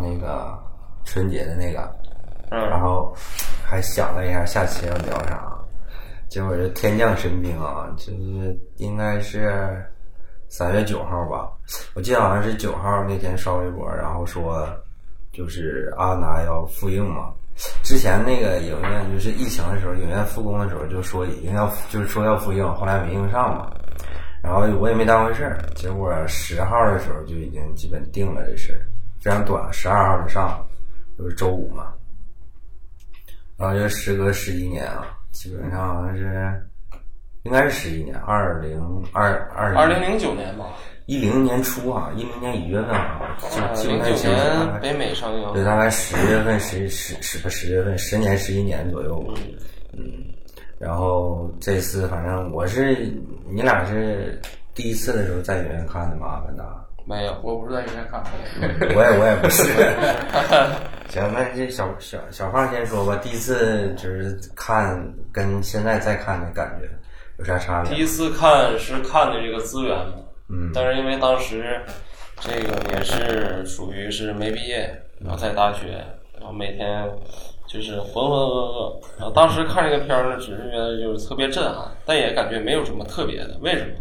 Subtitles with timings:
[0.00, 0.58] 那个
[1.04, 1.90] 春节的那个，
[2.50, 3.14] 嗯，然后
[3.64, 5.50] 还想了一下下期要聊啥，
[6.28, 9.84] 结果这天降神兵啊，就是应该是
[10.48, 11.50] 三月九号吧，
[11.94, 14.66] 我记得好像是九号那天刷微博，然后说
[15.32, 17.32] 就是阿达要复映嘛。
[17.82, 23.70] 之前那个影院就是疫情的时候，影院复工的时候就说已经要就是说要复映，后来没映上嘛。
[24.40, 28.80] 然后我也没当回事儿，结果十号的时候就已经基本定了这事，
[29.20, 30.66] 非常短，十二号就上，
[31.18, 31.92] 就是周五嘛。
[33.56, 36.62] 然后就时隔十一年啊，基本上好像是
[37.42, 38.80] 应该是十一年，二零
[39.12, 40.66] 二二二零零九年吧，
[41.06, 49.34] 一零年初啊，一零年一月份啊，就基零九本上年北美上映，对，大概十月份、十十十不十月份，十年、十一年左右吧。
[49.92, 50.02] 嗯，
[50.78, 53.12] 然后这次反正我是
[53.50, 54.40] 你俩是
[54.72, 56.28] 第一次的时候在影院看的嘛？
[56.28, 56.84] 阿凡达？
[57.08, 58.28] 没有，我不是在影院看的，
[58.94, 59.62] 我也我也不是。
[61.08, 66.86] 行，那这小小小胖先说吧，第一次就是看跟现在再看的感觉
[67.38, 67.94] 有啥差别？
[67.94, 70.12] 第一次看是看的这个资源嘛，
[70.50, 71.80] 嗯但是因为当时
[72.40, 76.04] 这个也是属于是没毕业，然后在大学，
[76.38, 77.08] 然后每天
[77.66, 83.92] 就是浑浑噩噩，然后当时看这个片儿呢，只是觉得就是特别震撼，但也感觉没有什么特别的，为什么？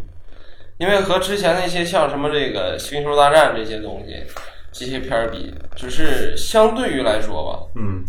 [0.78, 4.16] 因为和之前那些像什么这个《星球大战》这些东西，
[4.72, 8.04] 这些片儿比，就是相对于来说吧，嗯。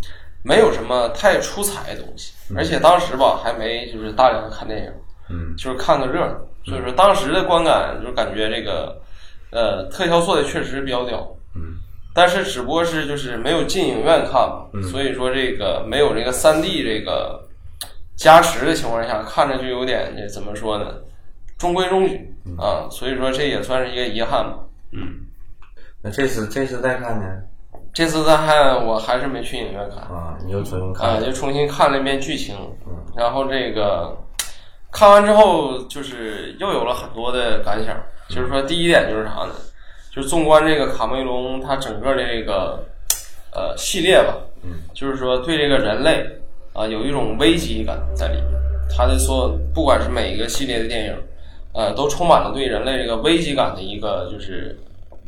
[0.45, 4.93] 没有什么太出彩的东西，而且当时吧还没就是大量的看电影，
[5.29, 5.55] 嗯。
[5.57, 8.97] 就是看个热闹，所以说当时的观感就感觉这个
[9.51, 11.27] 呃特效做的确实比较屌，
[11.57, 11.75] 嗯。
[12.15, 17.45] 但是只不过是就是没有进影院看嘛，所以说这个没有这个三 D 这个
[18.17, 20.95] 加持的情况下，看着就有点这怎么说呢，
[21.59, 24.59] 中规中矩啊，所以说这也算是一个遗憾吧。
[24.93, 25.27] 嗯
[26.01, 27.27] 那这次这次再看呢？
[27.93, 31.25] 这次再看我还是没去影院看，啊，你又重新啊，看？
[31.25, 32.57] 就重新看了一遍剧情，
[33.17, 34.17] 然后这个
[34.93, 37.97] 看完之后，就是又有了很多的感想。
[38.29, 39.55] 就是说，第一点就是啥呢？
[40.15, 42.85] 就是纵观这个卡梅隆他整个的这个
[43.53, 46.25] 呃系列吧，嗯，就是说对这个人类
[46.75, 48.53] 啊有一种危机感在里面。
[48.95, 51.17] 他的所有不管是每一个系列的电影，
[51.73, 54.79] 呃，都充满了对人类这个危机感的一个就是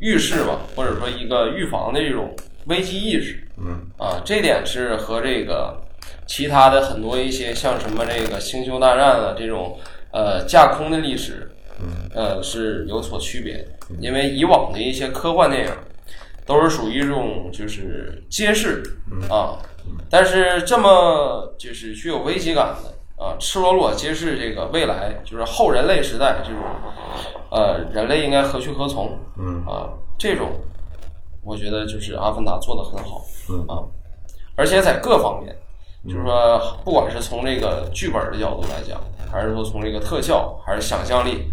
[0.01, 2.35] 预示吧，或者说一个预防的这种
[2.67, 3.47] 危机意识。
[3.59, 5.77] 嗯啊，这点是和这个
[6.27, 9.79] 其他的很多一些像什么这个星球大战啊这种
[10.13, 13.67] 呃架空的历史，嗯呃是有所区别的。
[13.99, 15.73] 因为以往的一些科幻电影
[16.47, 18.83] 都是属于一种就是揭示
[19.29, 19.59] 啊，
[20.09, 26.63] 但是这么就是具有危机感的啊，赤裸裸揭示这个未来就是后人类时代这种
[27.51, 30.49] 呃人类应该何去何从嗯啊这种，
[31.45, 33.23] 我觉得就是阿凡达做的很好。
[33.51, 33.85] 嗯啊，
[34.57, 35.55] 而且在各方面，
[36.05, 41.51] 就是说，不管是从这个剧本的角度来讲，还是说从这个特效，还是想象力，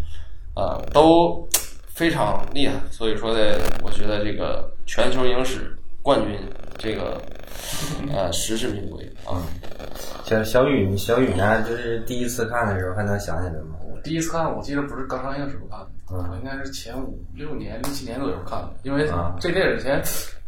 [0.56, 1.47] 啊，都
[1.88, 2.73] 非常厉害。
[2.89, 3.39] 所以说呢，
[3.83, 5.76] 我觉得这个全球影史
[6.07, 6.40] 冠军，
[6.78, 7.22] 这个
[8.16, 9.44] 呃实至名归啊。
[10.23, 11.62] 小小雨，你小雨呢？
[11.63, 13.75] 就是第一次看的时候还能想起来吗？
[13.91, 20.01] 我第一次看，我记得不是刚上映时候看的，嗯我应该是前五六年、六七年左右看的，因为啊这电影以前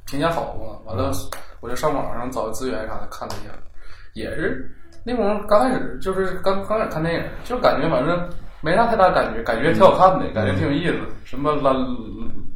[0.06, 1.12] 评价好嘛，完了
[1.59, 3.52] 我就上网上找资源啥的看了一下，
[4.14, 8.30] 也是那会儿刚开始就是刚刚开始看电影，就感觉反正
[8.62, 11.76] 没啥太大感觉，感觉挺好看的，感觉挺有意思，什么蓝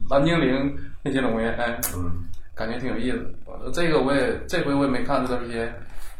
[0.09, 2.23] 蓝精灵那些东西，哎，嗯
[2.55, 3.25] 感觉挺有意思。
[3.73, 5.71] 这个我也这回我也没看这这些，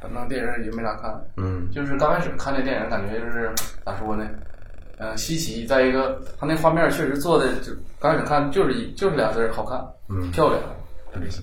[0.01, 1.23] 反正电影也没咋看。
[1.37, 3.51] 嗯就是刚开始看这电影，感觉就是
[3.85, 4.29] 咋说呢？
[4.97, 5.65] 呃，稀奇。
[5.65, 10.61] 再一个，他那画面确实做的，就刚开始看就是一就是俩字儿，好看，嗯，漂亮，
[11.13, 11.41] 就这些。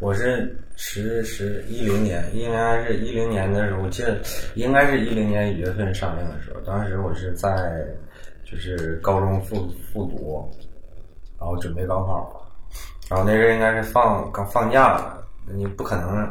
[0.00, 4.18] 我是十十一零年，应该是一零年的时候，我记得
[4.54, 7.86] 应该是一零年一月份上映的时候，当时我是在
[8.44, 10.50] 就是高中复复读，
[11.38, 12.39] 然后准备高考，
[13.10, 15.22] 然后那阵应该是放刚放假了，
[15.52, 16.26] 你不可能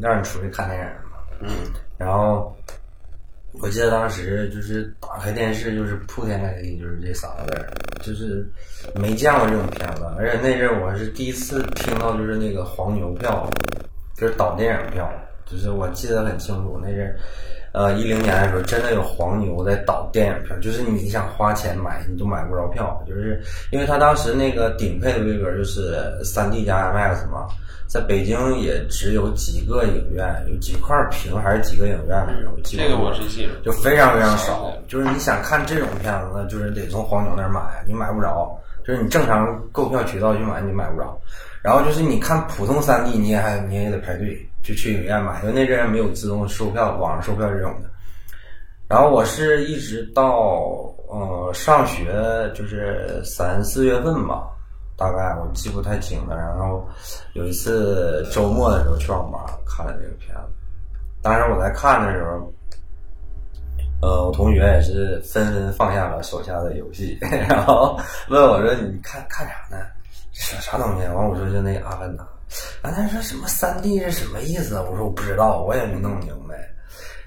[0.00, 1.48] 让你出去看电影嘛，嗯。
[1.96, 2.54] 然后
[3.60, 7.70] 我记得当时就是打开电视，就是铺天盖地就是这三个字儿，
[8.02, 8.44] 就是
[8.96, 13.48] 没见过这种片子，而且那阵我是第一次听到就是那个黄牛票，
[14.16, 15.08] 就是倒电影票，
[15.46, 17.16] 就是我记得很清楚，那阵儿
[17.76, 23.38] 呃一零年的时候，真的有黄牛在倒电影票，就是你想花钱买，你都买不着票，就是
[23.70, 25.94] 因为他当时那个顶配的规格就是
[26.24, 27.46] 三 D 加 IMAX 嘛，
[27.86, 32.50] 在北京也只有几个影院，有几块屏还是几个影院来着？
[32.50, 33.52] 我记不这个我是记得。
[33.62, 34.72] 就非常非常少。
[34.88, 38.58] 就是你想看这种片子呢，就是得从黄牛那儿买，你买不着。
[38.86, 41.18] 就是你正常购票渠道去买，你买不着。
[41.66, 47.90] 然后就是你看普通三 D，你也还你也得排队，就去影院买，因为那阵儿没有自动售票、网上售票这种的。
[48.88, 52.14] 然后我是一直到呃上学，
[52.54, 54.48] 就是三四月份吧，
[54.96, 56.36] 大概我记不太清了。
[56.36, 56.88] 然后
[57.32, 60.52] 有一次周末的时候去网吧看了这个片子，
[61.20, 62.52] 当时我在看的时候，
[64.02, 67.18] 呃，我同学也是纷纷放下了手下的游戏，
[67.50, 67.98] 然后
[68.28, 69.78] 问我说：“你看看啥呢？
[70.38, 72.26] 啥啥东西？”完我说：“就那阿凡达。”
[72.82, 76.56] 完他说：“什么三 D 是什么意思？”我说：“我不知道，我也没弄明白。”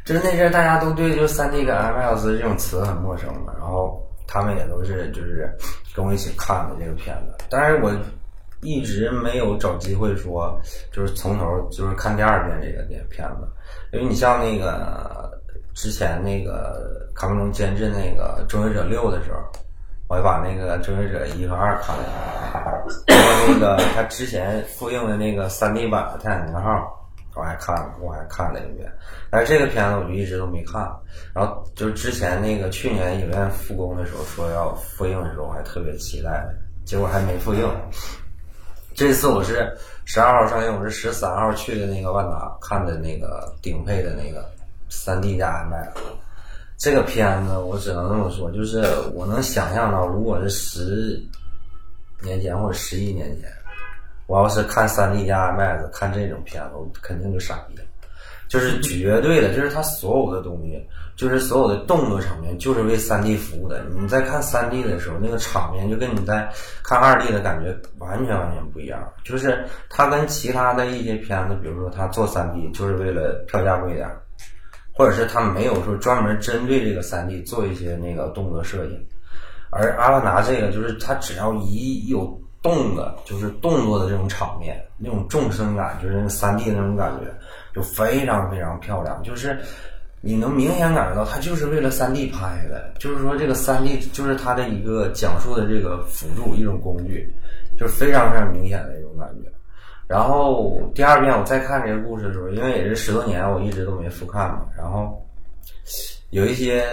[0.06, 5.54] 就是那阵大家都对就三 D 跟 IMAX 这种词很陌生嘛，然后他们也都是就是
[5.94, 7.94] 跟我一起看的这个片子，但是我
[8.62, 10.60] 一直没有找机会说
[10.92, 13.48] 就是从头就是看第二遍这个电片子，
[13.92, 15.30] 因为你像那个
[15.76, 19.40] 之前那个卡梅隆监制那个《终结者六》的时候，
[20.10, 22.04] 我还把那个《终结者一》和二看了，
[23.06, 26.72] 然后那个他之前复映的那个三 D 版的《泰坦尼克号》。
[27.36, 28.92] 我还看了，我还看了一遍，
[29.30, 30.82] 但是这个片子我就一直都没看。
[31.34, 36.44] 然后就是之前那个去年影院复工的时候说要复映的时候，我还特别期待，
[36.84, 37.70] 结果还没复映。
[38.96, 39.72] 这次我是
[40.06, 44.44] 十二号上映，我是十三号去的那个万达看的那个顶配的那个
[44.90, 45.92] 三 D 加 IMAX。
[46.80, 48.81] 这个片子我只能这么说，就是
[49.14, 51.22] 我能想象到，如果是十
[52.24, 53.52] 年前或者十一年前。
[54.28, 57.84] 我要是看三 D 加 IMAX 看这种片子，我肯定就傻逼了。
[58.48, 63.84] 就是 绝对的，就是它所有的东西，就是所有的动作场面，就是为三 D 服务的。
[64.00, 66.48] 你在看三 D 的时候，那个场面就跟你在
[66.84, 69.12] 看二 D 的感觉完全完全不一样。
[69.25, 74.22] 就是它跟其他的一些片子，比如说它做三 D 就是为了票价贵点儿，
[75.00, 79.07] 或者是他没有说专门针对这个三 D 做一些那个动作摄影。
[79.72, 82.38] 而阿凡达这个，就是它只要一有。
[82.62, 87.34] 动的，就是动作的这种场面，那种纵深感，就是那三 D 那种感觉，
[87.74, 89.24] 就非常非常漂亮。
[89.24, 89.57] 就是
[90.19, 92.92] 你能明显感觉到，它就是为了三 D 拍的。
[93.00, 97.34] 就是说，这个三 D 就是它的一个讲述的这个辅助，一种工具，
[97.78, 99.50] 就是非常非常明显的一种感觉。
[100.10, 104.66] 然后第二遍我再看这个故事的时候，因为也是十多年，我一直都没复看嘛。
[104.76, 105.24] 然后
[106.32, 106.84] 有一些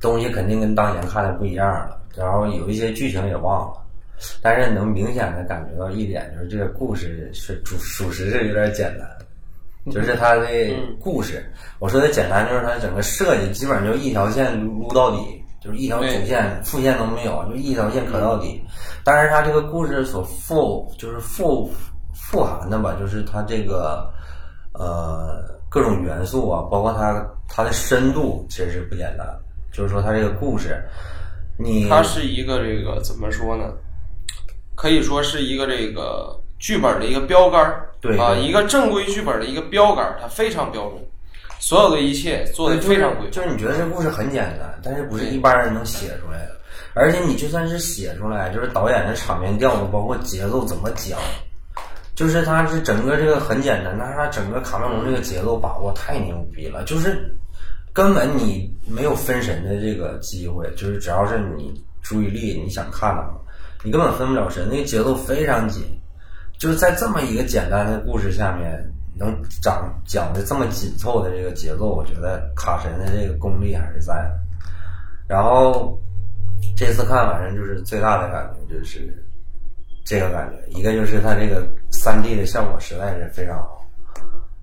[0.00, 3.80] 东西肯定跟当年看的不一样了，然后有一些剧情也忘了。
[4.42, 9.08] 但是能明显的感觉到一点，就是这个故事是属属实是有点简单，
[9.94, 10.48] 就是它的
[10.98, 11.48] 故事。
[11.78, 18.60] 我说的简单，就是它整个设计基本上就一条线撸撸到底，就是一条主线、副线都没有，就一条线可到底。
[19.04, 21.70] 但是它这个故事所富就是富
[22.30, 24.08] 富含的吧，就是它这个
[24.72, 29.26] 呃各种元素啊，包括它它的深度其实是不简单。
[29.72, 30.80] 就是说它这个故事，
[31.58, 33.64] 你它是一个这个怎么说呢？
[34.76, 41.02] 可以说是一个这个剧本的一个标杆儿，对啊，一个正规剧本的一个标杆儿，它非常标准，
[41.58, 43.28] 所有的一切做的非常规。
[43.30, 46.56] 就是你觉得这故事很简单，但是不是一般人能写出来的。
[46.94, 51.18] 而且你就算是写出来，就是导演的场面调度，包括节奏怎么讲，
[52.20, 57.34] 就是他是整个这个很简单，但是他整个卡梅隆这个节奏把握太牛逼了，就是
[57.94, 63.40] 根本你没有分神的这个机会，就是只要是你注意力你想看的话。
[63.82, 65.82] 你根本分不了神，那个节奏非常紧，
[66.58, 68.78] 就是在这么一个简单的故事下面，
[69.18, 74.38] 能讲讲的这么紧凑的这个节奏，我觉得卡神的这个功力还是在的。
[75.26, 75.98] 然后
[76.76, 79.24] 这次看，反正就是最大的感觉就是
[80.04, 81.66] 这个感觉，一个就是他这个
[82.00, 83.84] 三 D 的效果实在是非常好，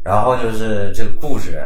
[0.03, 1.63] 然后就是这个故事。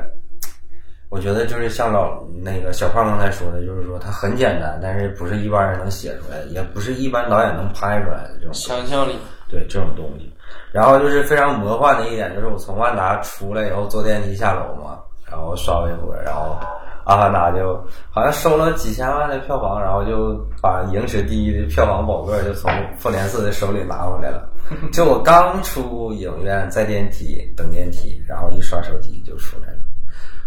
[1.09, 9.17] 我觉得就是像老那个小胖刚才说的，就是说它很简单，但是不是一般人能写出来，也不是一般导演能拍出来的这种想象力。
[9.47, 10.33] 对这种东西，
[10.73, 14.99] 然后就是非常魔幻的一点，就是我从万达出来以后坐电梯下楼嘛，
[15.29, 16.57] 然后刷微博，然后
[17.05, 17.75] 阿凡达就
[18.09, 24.49] 好像收了几千万的票房，然后就把影史第一的票房宝座就从复联四的手里拿回来了。
[24.93, 29.79] 就我刚出影院，在电梯等电梯，然后一刷手机就出来了。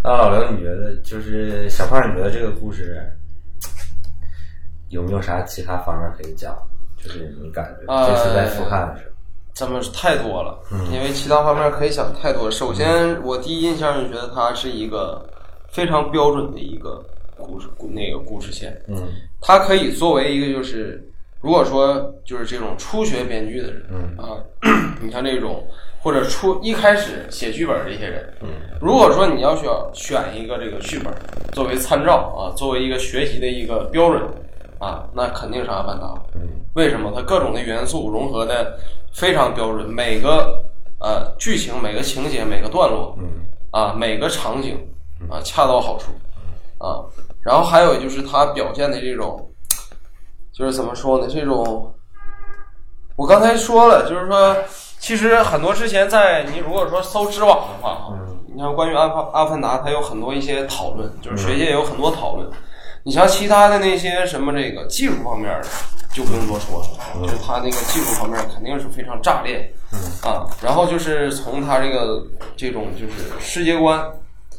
[0.03, 2.01] 那老刘，你觉得就是小胖？
[2.11, 3.07] 你觉得这个故事
[4.89, 6.57] 有没有啥其他方面可以讲？
[6.97, 9.13] 就是你感觉这次在复看的时候，
[9.53, 10.59] 怎么太多了？
[10.91, 12.51] 因为其他方面可以想太多。
[12.51, 15.29] 首先，我第一印象就觉得它是一个
[15.75, 17.05] 非常标准的一个
[17.37, 18.81] 故事那个故事线。
[18.89, 18.95] 嗯
[19.41, 21.07] 它可以作为一个就是，
[21.41, 24.39] 如果说就是这种初学编剧的人，嗯啊，
[25.03, 25.63] 你像这种
[26.01, 28.49] 或者初一开始写剧本的一些人，嗯
[28.81, 31.13] 如果说你要选选一个这个剧本
[31.53, 34.23] 作为参照啊，作为一个学习的一个标准
[34.79, 36.07] 啊，那肯定是《阿凡达》。
[36.37, 37.13] 嗯为什么？
[37.15, 38.77] 它各种的元素融合的
[39.13, 40.65] 非常标准，每个
[41.01, 44.77] 呃剧情、每个情节、每个段落嗯啊，每个场景
[45.31, 46.13] 啊，恰到好处
[46.79, 47.05] 啊。
[47.43, 49.51] 然后还有就是他表现的这种，
[50.53, 51.29] 就是怎么说呢？
[51.29, 51.95] 这种，
[53.17, 54.57] 我刚才说了，就是说，
[54.99, 58.13] 其实很多之前在你如果说搜知网的话
[58.55, 62.49] 你像关于阿凡阿凡达，它有很多一些讨论，就是学界有很多讨论。
[63.03, 65.69] 你像其他的那些什么这个技术方面的，
[66.15, 72.25] 就不用多说了，就是他那个技术方面肯定是非常炸裂，嗯啊，然后就是从他这个
[72.57, 74.03] 这种就是世界观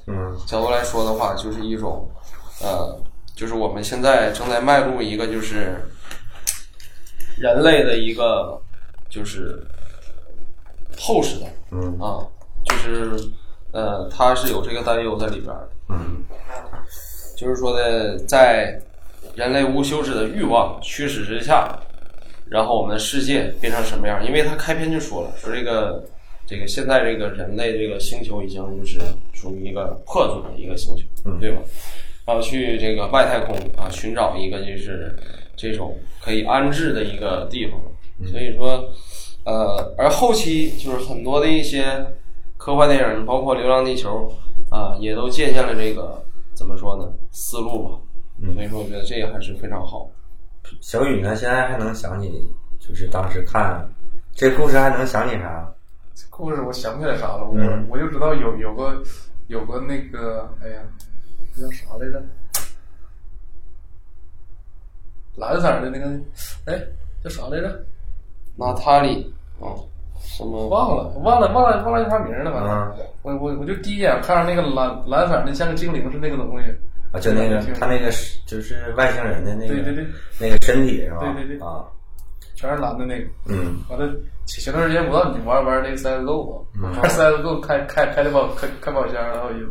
[0.08, 2.10] 嗯角度来说的话，就是一种
[2.62, 2.98] 呃，
[3.36, 5.76] 就是我们现在正在迈入一个就是
[7.38, 8.62] 人类的一个
[9.10, 9.66] 就是
[10.98, 12.26] 后时代嗯啊，
[12.66, 13.30] 就是
[13.72, 15.70] 呃，它是有这个担忧在里边儿的。
[15.90, 16.24] 嗯
[17.36, 18.80] 就是说的，在
[19.36, 21.78] 人类无休止的欲望驱使之下，
[22.46, 24.26] 然后我们的世界变成什么样？
[24.26, 26.02] 因为他开篇就说了，说这个
[26.46, 29.00] 这个现在这个人类这个星球已经就是
[29.34, 31.62] 属于一个破损的一个星球，嗯对吧？
[32.26, 35.16] 然后去这个外太空啊，寻找一个就是
[35.56, 37.80] 这种可以安置的一个地方。
[38.32, 38.90] 所以说，
[39.44, 41.84] 呃，而后期就是很多的一些
[42.58, 44.32] 科幻电影，包括《流浪地球》
[44.76, 46.24] 啊，也都借鉴了这个
[46.54, 48.00] 怎么说呢思路吧。
[48.54, 50.10] 所以说，我觉得这个还是非常好。
[50.82, 51.36] 小雨呢？
[51.36, 52.32] 现在还能想起，
[52.80, 53.88] 就是当时看
[54.34, 55.75] 这故事还能想起啥？
[56.30, 59.02] 故事我想不起来啥了，我、嗯我就知道有有个
[59.48, 60.82] 有个那个，哎呀，
[61.56, 62.24] 那叫啥来着？
[65.36, 66.06] 蓝色的那个，
[66.66, 66.80] 哎，
[67.24, 67.86] 叫啥来着？
[68.58, 69.76] 娜塔莉啊，
[70.20, 72.52] 什么忘了，忘了，忘了，忘了叫啥名了。
[72.52, 76.70] 反正、嗯我我我就第一眼看上那个蓝蓝色的，像个精灵似的那个东西。
[77.12, 80.06] 啊，就那个他那个是就是外星人的那个对对对
[80.40, 81.20] 那个身体是吧？
[81.34, 81.86] 对对对啊，
[82.56, 83.28] 全是蓝的那个。
[83.48, 84.08] 嗯完了，
[84.46, 87.02] 前前段时间我不知道你玩没玩那个 CSGO 嗯吧？
[87.02, 89.68] 玩 CSGO 开开开的宝开开宝箱，然后有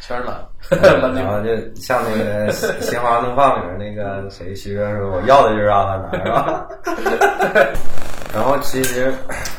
[0.00, 0.36] 全是蓝，
[1.02, 1.40] 蓝然后。
[1.44, 6.68] 就像那个《心花怒放》里面那个谁徐哥说，我要的就是阿凡达，是吧？
[8.34, 9.12] 然后其实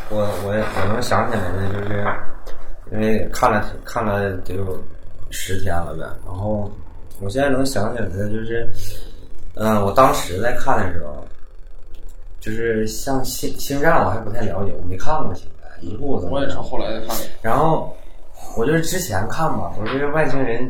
[0.09, 2.05] 我我我能想起来的就是，
[2.91, 4.77] 因为看了看了得有
[5.31, 6.71] 十天了呗，然后
[7.19, 8.67] 我现在能想起来的就是，
[9.55, 11.25] 嗯、我当时在看的时候，
[12.39, 17.23] 就是像星星战我还不太了解，我没看过星战，一部怎么我也是后来才看的。
[17.41, 17.95] 然后
[18.57, 20.69] 我就是之前看吧，我这个外星人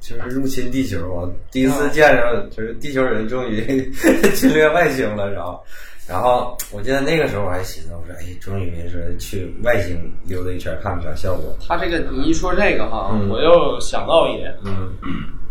[0.00, 3.90] 就是入侵地球，我第一次见着就是地球人终于
[4.34, 5.60] 侵略外星了，然后。
[6.08, 11.54] 然后我记得那个时候我还寻思，我说，哎，终于是去外星溜达一圈，看看啥效果。
[11.60, 14.90] 他这个你一说这个哈，嗯我又想到一点，嗯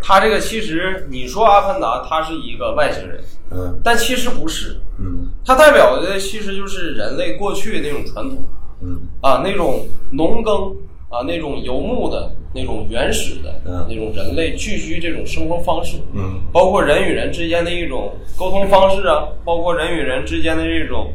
[0.01, 3.80] 他这个其实你说阿凡达他是一个外星人，嗯。
[3.84, 5.27] 但其实不是，嗯。
[5.46, 8.46] 它代表的其实就是人类过去那种传统
[8.82, 9.01] 嗯。
[9.22, 10.75] 啊，那种农耕
[11.10, 13.86] 啊，那种游牧的那种原始的、嗯。
[13.89, 16.42] 那种人类聚居这种生活方式，嗯。
[16.54, 21.12] 包括人与人之间的一种沟通方式啊，包括人与人之间的这种，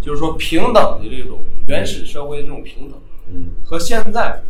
[0.00, 3.48] 就是说平等的这种原始社会的这种平等，嗯。
[3.64, 4.40] 和现在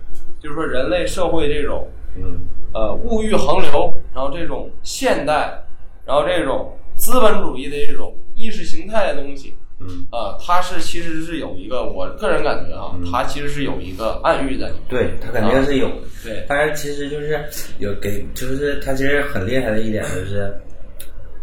[0.40, 2.40] 就是说人类社会这种嗯
[2.75, 5.62] 呃物欲横流，然后这种现代，
[6.04, 14.83] 然后这种资本主义的这种意识形态的东西，嗯，啊，它是其实是有一个，我个人感觉啊，它其实是有一个暗喻在里面。
[14.88, 16.09] 对他肯定是有的。
[16.25, 17.45] 对，但是其实就是
[17.78, 20.54] 有给，就是他其实很厉害的一点就是，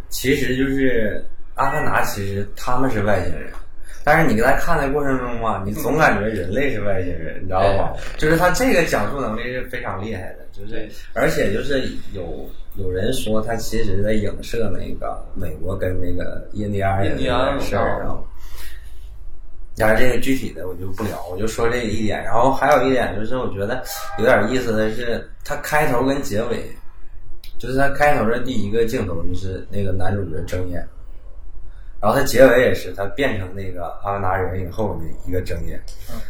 [0.10, 1.24] 其实就是
[1.56, 3.52] 阿凡达，其实他们是外星人，
[4.12, 7.94] 但是你在看的过程中嘛，你总感觉人类是外星人，你知道吗？
[8.18, 18.26] 就是他这个讲述能力是非常厉害的，就是而且就是有有人说他其实在影射那个美国跟那个印第安人的事儿，然后。
[19.78, 22.22] 但是这个具体的我就不聊，我就说这一点。
[22.24, 23.82] 然后还有一点就是，我觉得
[24.18, 26.66] 有点意思的是，他开头跟结尾，
[27.58, 30.86] 就是他开头的第一个镜头就是那个男主角睁眼，
[32.02, 35.82] 然后它结尾也是他变成那个阿凡达人以后的一个睁眼，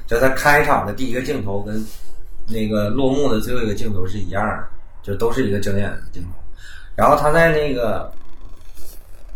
[0.07, 1.85] 就他开场的第一个镜头跟
[2.47, 4.67] 那个落幕的最后一个镜头是一样的，
[5.03, 6.29] 就都是一个睁眼的镜头。
[6.95, 8.11] 然后他在那个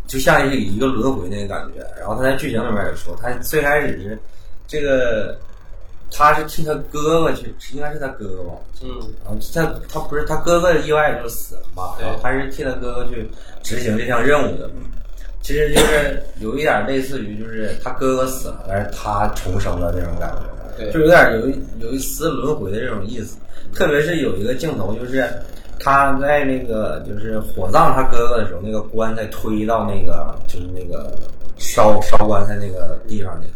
[0.07, 1.85] 就像一一个轮回那个感觉。
[1.99, 4.19] 然后他在剧情里面也说，他最开始是
[4.67, 5.37] 这个
[6.11, 8.53] 他是替他哥哥去，应该是他哥哥吧？
[8.81, 8.89] 嗯
[9.23, 13.29] 然后他他不是他哥哥意外就死了嘛，对然后他是替他哥哥去
[13.61, 14.67] 执行这项任务的。
[15.43, 23.37] 其实就是有一点类似于，就是他哥哥死了，但是他重生了那种感觉，对就有点有一有一丝轮回的这种意思。
[23.73, 25.27] 特别是有一个镜头，就是
[25.79, 31.13] 他在那个就是火葬他哥哥的时候，那个棺材推到那个就是那个
[31.57, 33.53] 烧烧棺材那个地方去了，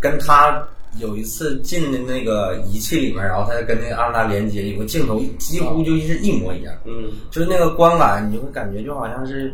[0.00, 0.66] 跟他
[0.98, 9.52] 有一次进的那个仪器里面，然后他跟那个安达连接，有个镜头几乎就是一模一样，嗯就是那个观感，你就会感觉就好像是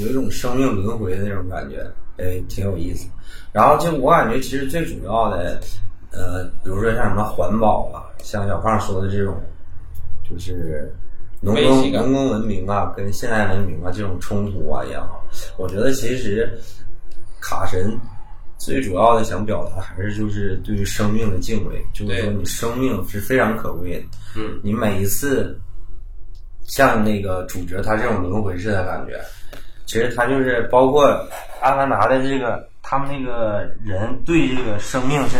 [0.00, 1.84] 有一种生命轮回的那种感觉，
[2.16, 3.08] 哎，挺有意思。
[3.52, 5.60] 然后就我感觉，其实最主要的，
[6.12, 9.34] 呃，比如说像什么环保啊，像小胖说的这种，
[10.28, 10.92] 就是
[11.40, 15.24] 农耕农耕文明啊，跟现代文明啊这种冲突啊也好，
[15.56, 16.56] 我觉得其实
[17.40, 17.98] 卡神
[18.58, 24.04] 最主要的想表达还是就是对于生命的敬畏，就是说你生命是非常可贵的，
[24.36, 24.60] 嗯。
[24.62, 25.58] 你每一次
[26.64, 29.18] 像那个主角他这种轮回式的感觉，
[29.90, 31.04] 其实他就是包括
[31.60, 35.36] 阿凡达的这个他们那个人对这个生命是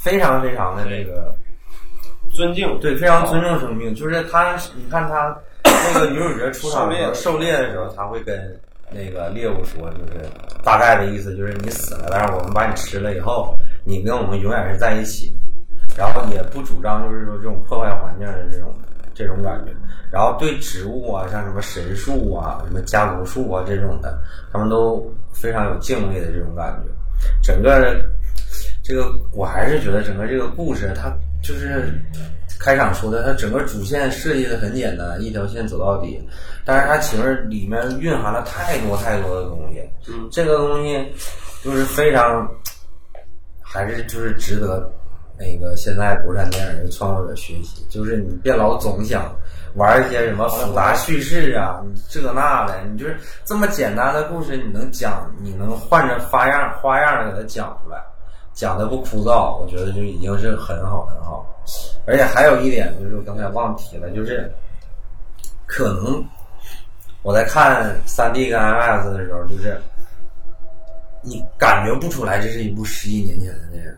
[0.00, 1.30] 非常非常的那个
[2.32, 3.94] 尊敬对，非常尊重生命。
[3.94, 8.34] 就是他，你看他那个女主角出场的时候狩狩猎的时候，他会跟
[8.90, 10.26] 那个猎物说，就是
[10.64, 13.54] 大概的意思就是你死了，但是我们把你吃了以后，
[13.84, 15.36] 你跟我们永远是在一起的。
[15.98, 18.74] 然后也不主张就是说这种破坏环境的这种
[19.12, 19.72] 这种感觉。
[20.10, 24.18] 然后对植物啊，像什么神树啊、什么家族树啊这种的，
[24.52, 26.90] 他们都非常有敬畏的这种感觉。
[27.42, 28.00] 整个
[28.84, 31.92] 这个我还是觉得整个这个故事，它就是
[32.58, 36.22] 开场说的，它整个主线设计的很简单，一条线走到底。
[36.64, 39.80] 但是它其实里面蕴含了太多太多的东西。
[40.08, 41.12] 嗯这个东西
[41.62, 42.48] 就是非常，
[43.60, 44.90] 还是就是值得
[45.38, 47.84] 那个现在国产电影的创作者学习。
[47.88, 49.34] 就是你别老总想
[49.76, 58.02] 玩一些什么复杂叙事啊，你这那的，你就是这么简单的故事，你能讲，你能换着花样花样的给它讲出来，
[58.54, 61.46] 讲的不枯燥，我觉得就已经是很好很好。
[62.06, 64.50] 而且还有一点就是我刚才忘提了，就是
[65.66, 66.24] 可能
[67.22, 69.78] 我在看三 D 跟 IMAX 的时候，就是
[71.22, 73.92] 你感觉不出来这是一部十一年前的电影，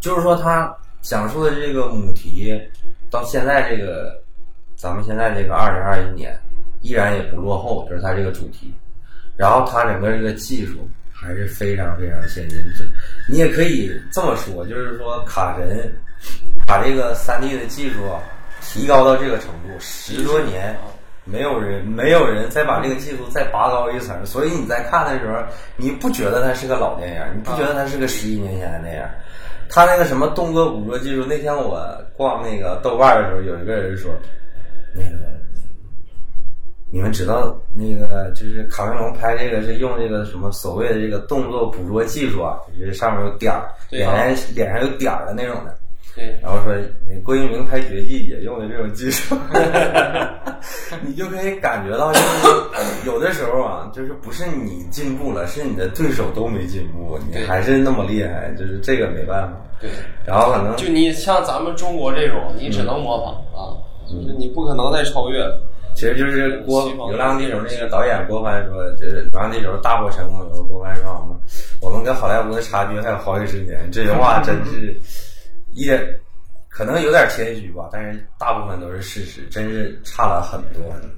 [0.00, 2.60] 就是说他讲述的这个母题
[3.10, 4.20] 到现在这个
[4.84, 6.38] 咱们现在这个二零二一年
[6.82, 8.70] 依然也不落后，就是它这个主题，
[9.34, 12.58] 然后它整个这个技术还是非常非常先进。
[12.76, 12.84] 这
[13.26, 15.90] 你也可以这么说，就是说卡神
[16.66, 18.00] 把这个三 D 的技术
[18.60, 20.76] 提高到这个程度，十多年。
[21.26, 25.42] 没有人，没有人再把这个技术再拔高一层，所以你在看的时候，
[25.74, 29.02] 你不觉得它是个老电影，你不觉得它是个十一年前的电影。
[29.70, 31.82] 他那个什么动作捕捉技术，那天我
[32.14, 34.12] 逛那个豆瓣的时候，有一个人说，
[34.94, 35.34] 那个
[36.90, 44.08] 你们知道那个就是卡梅隆拍这个是用这个什么所谓的这个动作捕捉技术啊，就是上面有点儿，脸
[44.54, 45.76] 脸上有点儿的那种的。
[46.14, 46.72] 对，然后说
[47.24, 49.36] 郭敬明拍《绝技》也用的这种技术，
[51.02, 59.60] 你就可以感觉到，就是有的时候啊，就是不是你进步了，是你的对手都没进步，你还是那么厉害，就是这个没办法。
[59.80, 59.90] 对，
[60.24, 63.74] 然后可能就你像咱们中国这种，你只能模仿啊，
[64.08, 65.60] 就是你不可能再超越了。
[65.94, 71.38] 其实就是郭《流浪地球》那个导演郭帆说，就是《流浪地球》大获成功的时候，郭帆说我们
[71.80, 74.92] 我们跟好莱坞的差距还有好几十年，这句话真是
[75.72, 76.04] 一点
[76.68, 81.10] 可能有点谦虚吧，但是大部分都是事实，真是差了很多很多。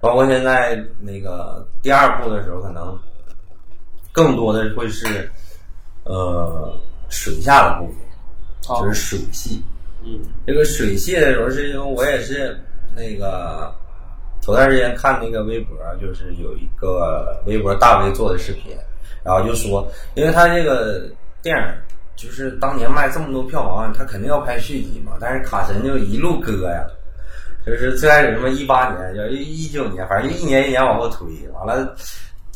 [0.00, 2.96] 包括现在那个第二部的时候，可能
[4.12, 5.28] 更多的会是
[6.04, 6.72] 呃
[7.08, 7.96] 水下的部分，
[8.68, 9.60] 啊就是水系。
[10.04, 12.58] 嗯这个水系的时候，是因为我也是
[12.94, 13.74] 那个
[14.42, 18.76] 头段时间看那个微博，就是有一个微博大 V 做的视频，
[19.24, 21.08] 然后就说，因为他这个
[21.42, 21.64] 电影
[22.16, 26.86] 就是当年卖这么多票房，他肯定要拍续集嘛，但是卡神就一路割呀，
[27.66, 31.94] 就是最开始什么一八年，要一九年，反正就一年一年往后推，完了。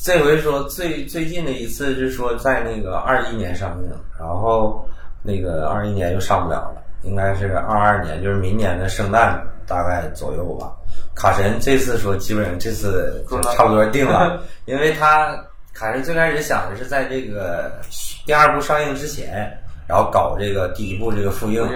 [0.01, 4.89] 这回说最最近的一次是说在那个二一年上映，然后
[5.25, 10.73] 那个二一年又上不了了，应该是二二年，就是明年的圣诞大概左右吧。
[11.15, 15.37] 卡神这次说基本上这次就差不多定了， 因为他
[15.75, 17.73] 卡神最开始想的是在这个
[18.27, 19.51] 第二部上映之前，
[19.87, 21.69] 然后搞这个第一部这个复映，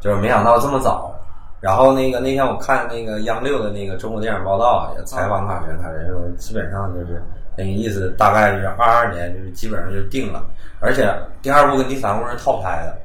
[0.00, 1.14] 就是没想到这么早。
[1.60, 7.20] 然后那个那天我看那个央六的那个中国电影报道也采访卡神，卡神说基本上就是
[7.56, 10.44] 那个意思，大概就是二二年就是基本上就定了，
[10.80, 12.96] 而且第二部跟第三部是套拍的，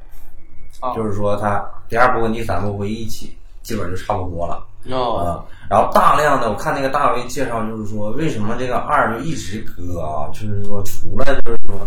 [0.84, 4.64] 啊就是说它第二部跟第三部会一起，基本就差不多了。
[4.90, 10.28] 哦，啊，然后大量的我看那个大 V 介绍，就是说为什么这个二就一直搁啊？
[10.32, 11.78] 就是说除了就是说，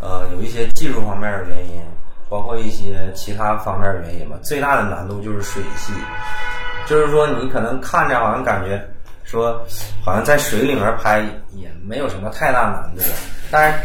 [0.00, 1.80] 呃，有一些技术方面的原因，
[2.28, 5.92] 包括一些其他方面的原因吧，最大的难度就是水系，
[6.86, 8.84] 就是说你可能看着好像感觉
[9.22, 9.64] 说
[10.04, 11.20] 好像在水里面拍
[11.52, 13.02] 也没有什么太大难度，
[13.48, 13.78] 但是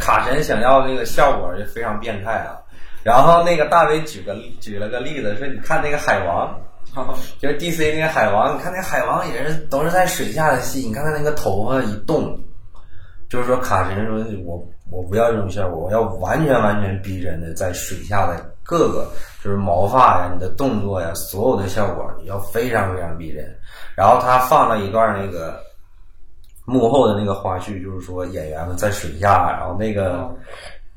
[0.00, 2.54] 卡神想要这个效果就非常变态啊。
[3.02, 6.58] 然后那个大 V 举个举了个例子，说你看那个海王。
[7.38, 12.36] 就是 DC 那个海王，你看那个海王也是都是在水下的戏，你看他那个头发一动，
[13.28, 19.08] 就是说卡神说我我不要这种效果，我要完全完全逼真的在水下的各个
[19.40, 23.44] 就是毛发呀、你的动作呀，所有的效果要非常非常逼真。
[23.94, 25.60] 然后他放了一段那个
[26.64, 30.28] 幕后的那个花絮，就是说演员们在水下，然后那个。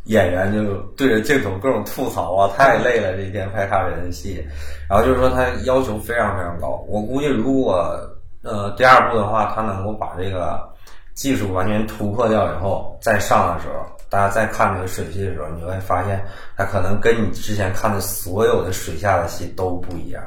[0.06, 4.46] 演员就对着镜头各种吐槽啊，太累了，这一天拍卡神的戏。
[4.90, 7.98] 然后就是说他要求非常非常高，我估计如果
[8.44, 10.62] 呃第二部的话，他能够把这个
[11.14, 16.22] 技术完全突破掉以后，再上的时候，大家再看这个水戏的时候，你会发现
[16.58, 20.22] 他可能跟你之前看的所有的水下的戏都不一样，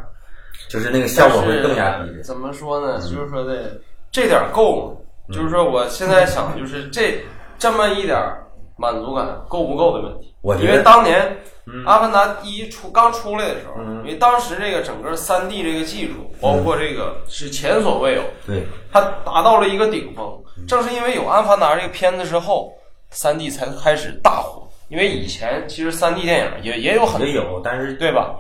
[0.71, 2.23] 就是那个效果会更加逼真。
[2.23, 2.99] 怎么说呢？
[3.01, 3.79] 就是说的
[4.11, 4.91] 这点够
[5.29, 5.35] 吗？
[5.35, 7.23] 就是说我现在想，就是这
[7.59, 8.43] 这么一点儿。
[8.77, 11.37] 满足感够不够的问题，我因为当年
[11.87, 20.43] 《阿凡达》一出刚出来的时候，嗯因为当时这个整个三 D 这个技术，包括这个是前所未有，对，它达到了一个顶峰。
[20.69, 22.73] 正是因为有《阿凡达》这个片子之后，
[23.11, 24.63] 三 D 才开始大火。
[24.89, 28.37] 因为以前其实三 D 电影也也有很多也有，但是对吧？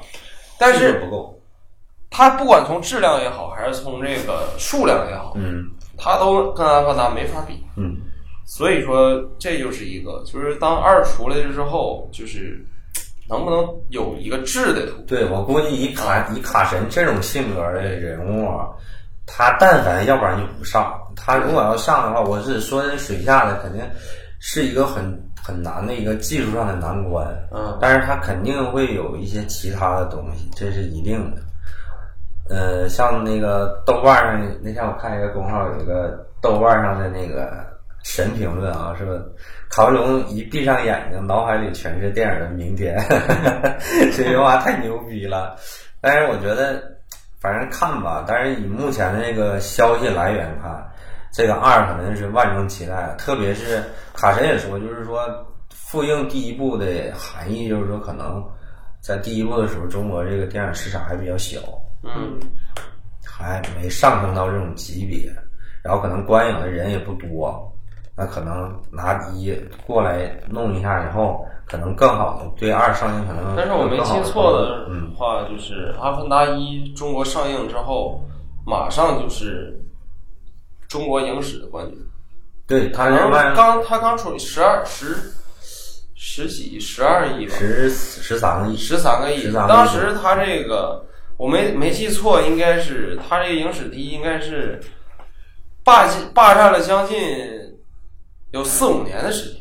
[0.59, 1.41] 但是术不够，
[2.09, 5.65] 它不管从质量也好，还是从这个数量也好，嗯
[5.99, 7.65] 它都跟《阿凡达》没法比。
[7.77, 8.01] 嗯。
[8.49, 12.65] 所以说，这就是一个，就是当二出来之后，就是
[13.29, 15.05] 能不能有一个质的突破？
[15.09, 18.71] 对我估计以卡以卡神这种性格的人物啊，
[19.27, 23.83] 他但凡要不然就不上，他如果要上的话，我是说的水下的肯定
[24.39, 25.03] 是一个很
[25.43, 31.43] 很难的一个技术上的难关，嗯，但是他肯定会有一些其他的东西，这是一定的。
[32.49, 37.67] 呃，像那个豆瓣上那天我看一个公号，有一个豆瓣上的那个
[38.09, 39.13] 神评论啊，是吧？
[39.69, 42.97] 卡梅隆一闭上眼睛，脑海里全是电影的明天，
[44.15, 45.57] 这句话太牛逼了。
[46.01, 46.81] 但是我觉得，
[47.41, 48.25] 反正看吧。
[48.27, 50.89] 但是以目前的这个消息来源看，
[51.33, 53.13] 这个二可能是万众期待。
[53.19, 53.83] 特别是
[54.15, 55.27] 卡神也说，就是说
[55.71, 58.41] 复映第一部的含义，就是说可能
[59.01, 61.59] 在第一部的时候，中国这个电影市场还比较小，
[62.05, 62.39] 嗯，
[63.27, 65.29] 还没上升到这种级别，
[65.83, 67.73] 然后可能观影的人也不多。
[68.17, 69.55] 那可能拿一
[69.87, 73.55] 过来弄一下以后，可能更好的对二上映可能。
[73.57, 78.25] 但是我没记错的嗯，话，就是《阿凡达一》中国上映之后，
[78.67, 79.79] 马上就是
[80.89, 81.99] 中国影史的冠军。
[82.67, 83.11] 对，他
[83.55, 85.15] 刚他刚出十二十
[86.15, 89.47] 十几十二亿吧，十十三个亿，十三个亿。
[89.47, 91.05] 13个亿当时他这个
[91.37, 94.81] 我没没记错，应该是他这个影史第一，应该是
[95.85, 97.19] 霸进霸占了将近
[98.53, 99.61] 有四五年的时间，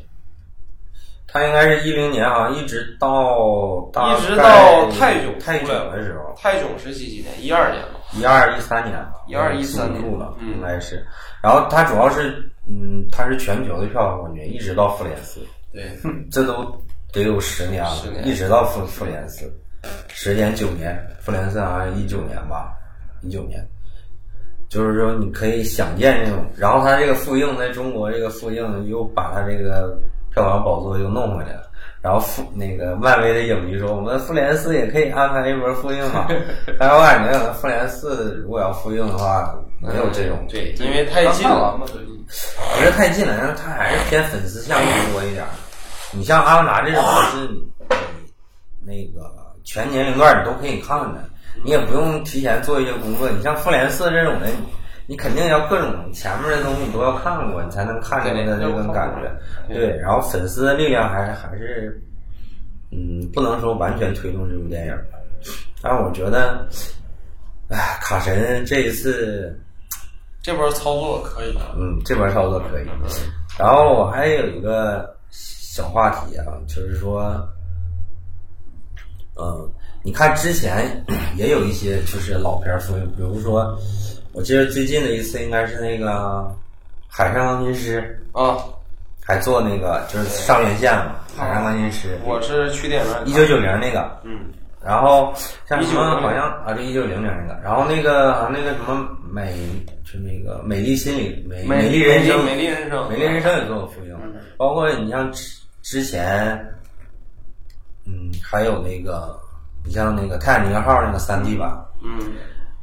[1.27, 7.33] 他应该是一零年，好像一直到大一直到泰囧泰囧的时候，泰囧是几几年？
[7.43, 7.99] 一二年吧。
[8.13, 11.05] 一二一三年吧，12记不13年住了，嗯应该是。
[11.41, 15.41] 然后他主要是，嗯，他是全球的票房冠军，一直到复联四，
[15.73, 15.83] 对，
[16.31, 16.63] 这都
[17.11, 19.51] 得有十年了，十年一直到复复联四，
[20.07, 22.73] 十年九年，复联四好像一九年吧，
[23.21, 23.67] 一九年。
[24.69, 29.97] 就是说，你可以想见这种，然后他这个复映在中国这个复映又把他这个
[30.33, 31.63] 票房宝座又弄回来了。
[32.01, 36.27] 然后复那个漫威的影迷说，我们复联四也可以安排一波复映嘛。
[36.77, 41.75] 但是我感觉复联四如果要复映的话，没有这种，对，因为太近了。
[41.79, 44.79] 嘛，不是太近了，但是它还是偏粉丝向
[45.11, 45.43] 多一点。
[46.11, 47.49] 你像阿凡达这种是
[48.85, 49.31] 那个
[49.63, 51.27] 全年龄段你都可以看的，
[51.63, 53.29] 你也不用提前做一些工作。
[53.29, 54.53] 你像复联四这种的，你
[55.07, 59.73] 你肯定要各种前面的东西你都要看过，你才能看出来的这种感觉。
[59.73, 62.01] 对，然后粉丝的力量还还是，
[62.91, 65.17] 嗯，不能说完全推动这部电影吧。
[65.81, 66.67] 但是我觉得，
[67.69, 69.57] 哎，卡神这一次。
[70.45, 72.85] 这波操作可以，嗯，这波操作可以。
[73.57, 77.31] 然后我还有一个小话题啊，就是说，
[79.41, 79.67] 嗯，
[80.05, 81.03] 你看之前
[81.35, 83.75] 也有一些就是老片儿复映，比如说，
[84.33, 86.11] 我记得最近的一次应该是那个
[87.07, 88.63] 《海上钢琴师》，啊，
[89.19, 94.41] 还做那个就是上院线嘛，海上钢琴师，我是去电影院一九九零那个，嗯，
[94.79, 95.33] 然后
[95.67, 99.55] 像什么好像啊，对，一九零零那个，然后那个好像那个什么美，
[100.03, 104.15] 就那个美丽心理美美丽人生，美丽人生，美丽人生也做过复映，
[104.55, 105.49] 包括你像之
[105.81, 106.63] 之前，
[108.05, 109.39] 嗯，还有那个
[109.85, 111.69] 你像那个泰坦尼克号那个三 D 版，
[112.03, 112.33] 嗯。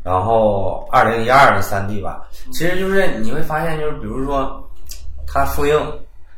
[0.04, 2.20] 然后二零一二的三 D 版，
[2.52, 4.68] 其实就是你会发现，就是比如说
[5.26, 5.78] 它复映，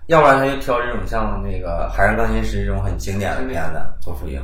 [0.08, 4.38] 要不然他就挑这种像那个《海上钢琴师》这种很经典的片子做复映，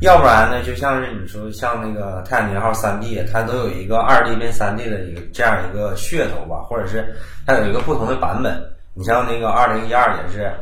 [0.00, 7.14] 要不然呢，就像是你说像那个泰坦尼克号三 D，它都有一个二 D 变三 D 的一个这样一个噱头吧，或者是
[7.46, 8.60] 它有一个不同的版本。
[8.94, 10.52] 你像那个二零一二也是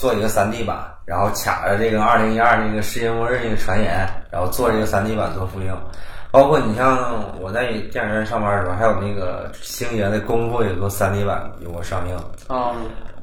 [0.00, 5.76] 做一个三 D 版，然后卡着这个二零一二那个世界末日那个传言，然后做这个三 D 版做复映。
[6.30, 12.16] 包括你像我在电影院上班的时候，还有那个星爷的功夫也做三 D 版有过上映，
[12.48, 12.72] 啊，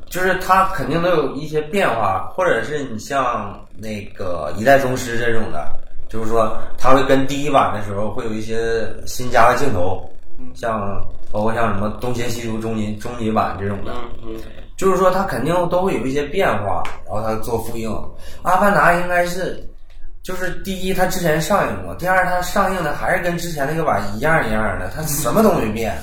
[0.05, 5.67] 就是它肯定都有一些变化，或者是你像那个一代宗师这种的，
[6.09, 10.07] 就是说它会跟第一版的时候会有一些新加的镜头，
[10.53, 14.39] 像包括像什么东邪西毒终极终极版这种的，嗯嗯，
[14.77, 17.91] 就是说它肯定都会有一些变化，然后它做复映。
[18.43, 19.67] 阿凡达应该是，
[20.23, 25.97] 就是第一它之前上映过，第二它上映的还是跟之前那个版一样一样的，它什么都没变。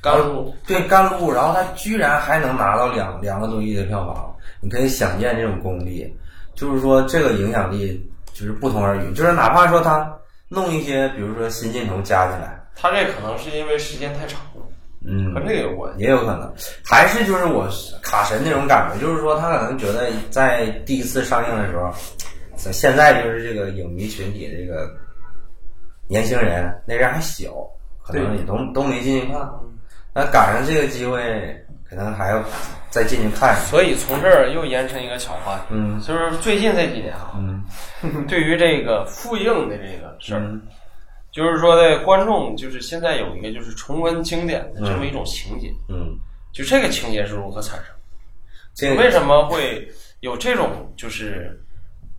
[0.00, 6.16] 甘露，对甘露，然后它居然还能拿到两两个多亿的票房，你可以想见这种功力，
[6.54, 8.00] 就是说这个影响力
[8.32, 10.08] 就是不同而语，就是哪怕说他
[10.48, 14.62] 弄一些，比如说新镜头加进来，他这可能是因为时间太长了，
[15.04, 15.34] 嗯。
[15.34, 16.02] 可这个有关系。
[16.02, 16.52] 也有可能，
[16.84, 17.68] 还是就是我
[18.02, 21.92] 卡神那种感觉，就是说他可能觉得在第一次上映的时候，
[22.56, 24.90] 现在就是这个影迷群体这个
[26.08, 27.50] 年轻人那人还小，
[28.02, 29.48] 可能也都都没进去看，
[30.14, 31.56] 那赶上这个机会，
[31.88, 32.42] 可能还要
[32.90, 33.54] 再进去看。
[33.66, 36.00] 所以从这儿又延伸一个巧话题，嗯。
[36.00, 37.64] 就是最近这几年啊，嗯。
[38.26, 40.60] 对于这个复映的这个事儿，嗯
[41.30, 46.16] 就是说的观众就是现在有一个就是重温经典的这么一种情节，嗯，
[46.52, 47.86] 就这个情节是如何产生？
[48.74, 49.88] 这为什么会
[50.20, 51.60] 有这种就是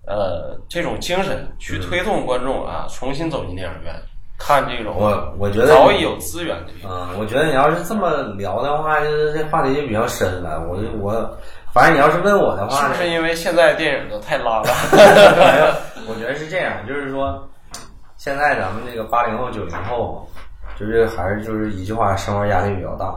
[0.05, 3.95] 呃这种精神去推动观众啊重新走进电影院
[4.37, 10.61] 看这种我我觉得早已有资源的嗯，我觉得你要是这么聊的话，就是这话题就比较深了。
[10.69, 11.37] 我我，
[11.73, 14.69] 反正你要是问我的话呢，是不是因为现在电影都太拉了？
[16.07, 17.48] 我觉得是这样，就是说，
[18.19, 20.27] 现在咱们这个八零后、九零后，
[20.77, 23.15] 就是还是就是一句话，生活压力比较大，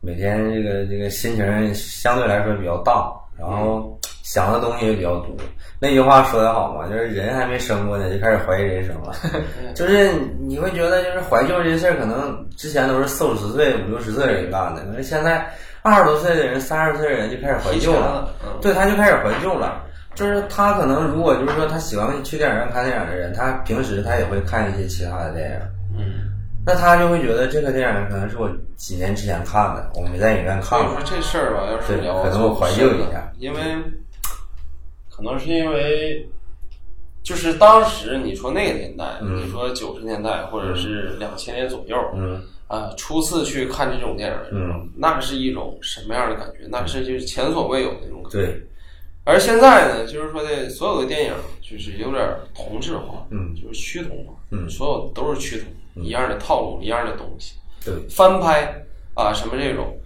[0.00, 5.34] 每天这个这个心情相对来说比较大，然后想的东西也比较多。
[5.80, 9.12] 那句话说的好嘛，就是人还没生过呢，就开始怀疑人生了。
[9.74, 15.44] 就是你会觉得，就是怀旧这事儿，可能之前都是四五十岁、五六十岁的人干的，可是现在
[15.82, 18.28] 二十多岁的人、三十岁的人就开始怀旧了。
[18.44, 19.82] 嗯，对，他就开始怀旧了。
[20.14, 26.30] 就是他可能如果就是说他喜欢去电影院看电影的人，他平时他也会看一些其他的电影，嗯，
[26.66, 30.96] 那他就会觉得这个电影可能是我几年之前看的，我没在影院看过。
[31.04, 33.60] 这事儿吧，要是聊可能我怀旧一下因为
[35.08, 36.28] 可能是因为
[37.22, 46.66] 就是当时你说那个年代，嗯你说九十年代或者是两千年左右，嗯啊，初次去看这种电影嗯那是一种什么样的感觉？
[46.70, 48.38] 那是就是前所未有的那种感觉。
[48.38, 48.66] 对，
[49.24, 53.54] 而现在呢，就是说的所有的电影就是有点同质化，嗯。
[53.54, 54.68] 就是趋同化，嗯。
[54.68, 55.62] 所有都是趋
[55.94, 57.54] 同，一样的套路，一样的东西，
[57.84, 59.96] 对，翻拍啊什么这种。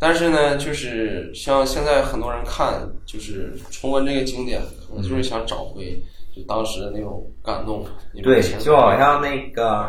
[0.00, 6.00] 但是呢，就是像现在很多人看，就是重温这个经典，可能就是想找回
[6.38, 7.84] 就当时的那种感动。
[8.22, 9.88] 对，就好像那个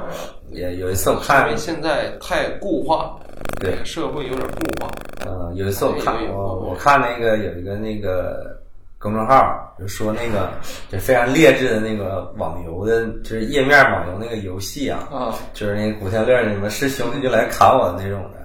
[0.51, 3.19] 也有一次我看因为，现在太固化，
[3.59, 4.89] 对社会有点固化。
[5.25, 8.59] 呃，有一次我看我我看那个有一个那个
[8.97, 10.49] 公众号，就说那个
[10.89, 18.39] 就非常劣质的那个网游的，就是页面网游那个游戏啊，啊，就是那个古天乐什么是兄弟就来砍我的那种的。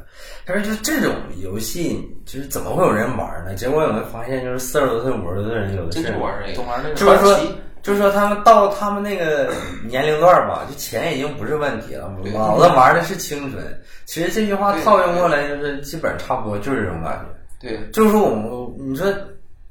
[0.46, 1.10] 他说就这种
[1.42, 3.54] 游戏，就是怎么会有人玩呢？
[3.54, 6.12] 结果有人发现，就是四十多岁、五十多岁人有的是。
[6.18, 7.38] 玩这个懂，玩那个就是说
[7.84, 9.52] 就是说他们到他们那个
[9.86, 13.62] 年龄段吧，就钱已经不是问题了，老子玩的是青春。
[14.06, 17.68] 其实这句话套用过来，就是基本差不多就是这种感觉。
[17.68, 19.06] 对，就是说我们，你说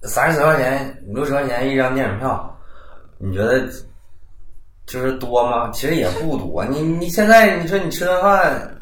[0.03, 2.55] 三十块钱、五六十块钱一张电影票，
[3.17, 3.63] 你觉得
[4.85, 5.71] 就是多吗？
[5.73, 6.63] 其实也不多。
[6.65, 8.77] 你你现在你说你吃顿饭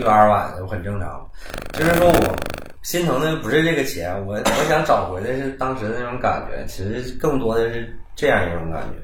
[0.00, 1.24] 一百二百都很正常。
[1.72, 2.36] 就是说我
[2.82, 6.64] 心疼的不是这个钱，我我想找回的是当时的那种感觉。
[6.66, 8.96] 其实更多的是这样一种感觉。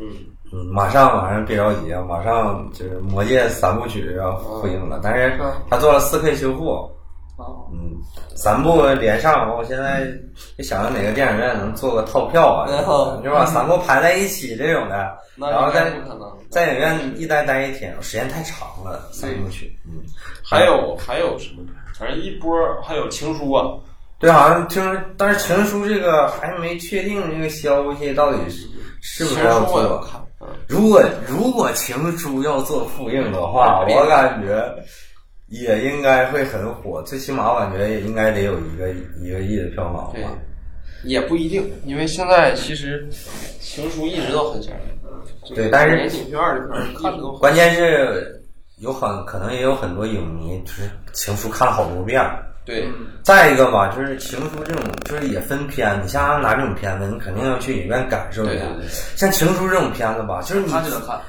[0.00, 0.10] 嗯，
[0.52, 5.38] 嗯，马上马上别着急啊，马上就是《魔戒》三部曲要复映了，但是
[5.70, 6.72] 他做了四 K 修复，
[7.36, 7.94] 啊，嗯，
[8.34, 10.04] 三部连上，我现在
[10.58, 12.66] 就想着哪个电影院能做个套票啊，
[13.22, 15.92] 就把 三部排在一起这种的，然后在。
[16.50, 19.76] 在影院一待待一天，时间太长了，三部曲。
[19.84, 20.00] 嗯，
[20.44, 21.64] 还有还有什么？
[21.98, 23.74] 反正一波还有情书啊，
[24.18, 28.66] 对，好像听说，但是情书这个还没确定这个消息到底是
[29.00, 30.06] 是不是要做。
[30.66, 34.74] 如果如果情书要做复映的话，我感觉
[35.48, 40.38] 也应该会很火，最起码我感觉也应该得有一个一个亿的票房吧。，
[41.02, 43.06] 也不一定，因为现在其实
[43.60, 44.72] 情书一直都很强，
[45.54, 46.08] 对但是
[47.38, 48.42] 关键是
[48.78, 52.42] 有很可能也有很多影迷就是情书看了好多遍儿。
[52.64, 52.88] 对，
[53.22, 56.00] 再一个吧，就是情书这种，就是也分片。
[56.02, 58.64] 你像拿这种片子，你肯定要去影院感受一下。
[59.16, 60.72] 像情书这种片子吧，就是你。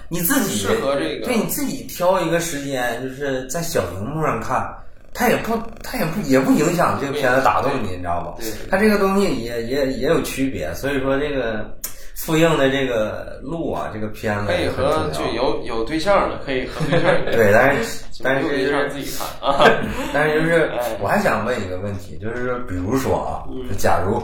[0.08, 4.65] 你自己适合这个对你自己挑一个时间，就是在小荧幕上看，
[5.13, 8.69] 它也不它也不也不影响这个片子打动你，你知道吧对对？
[8.69, 11.69] 它这个东西也也也有区别，所以说这个
[12.15, 15.43] 复映的这个路啊，这个片子可以也很和就重要。
[15.43, 19.65] 有有对象的可以和对象对，但是但是自己看啊，
[20.13, 23.43] 但是就是哎，我还想问一个问题，就是比如说啊，
[23.78, 24.23] 假如，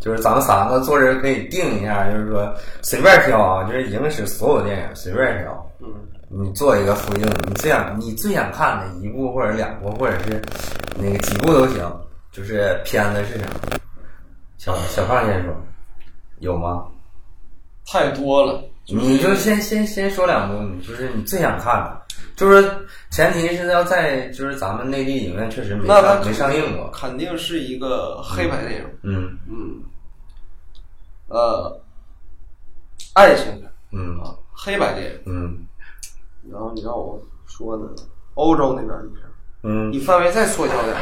[0.00, 5.86] 就是咱们三个坐着可以定一下，就是说随便挑啊，就是影史所有电影随便挑，嗯，
[6.28, 10.40] 你做一个复印，你最想你最想看的一部或者两部，或者是
[10.96, 11.84] 那个几部都行，
[12.30, 13.76] 就是片子是什么？
[14.58, 15.52] 小小胖先说，
[16.38, 16.84] 有吗？
[17.90, 22.00] 太多了，你就先先先说两部，你就是你最想看的，
[22.36, 22.70] 就是
[23.10, 29.36] 前提是要在就是咱们内地影院确实没上没上映过，肯定是一个黑白电影，嗯。
[29.48, 29.82] 嗯，
[31.26, 31.80] 呃，
[33.14, 34.20] 爱情片嗯。
[34.20, 35.20] 啊，黑白电影。
[35.26, 35.66] 嗯。
[36.48, 37.88] 然后你让我说呢，
[38.34, 39.32] 欧洲那边的片儿，
[39.64, 39.90] 嗯。
[39.90, 40.96] 你范围再缩小点，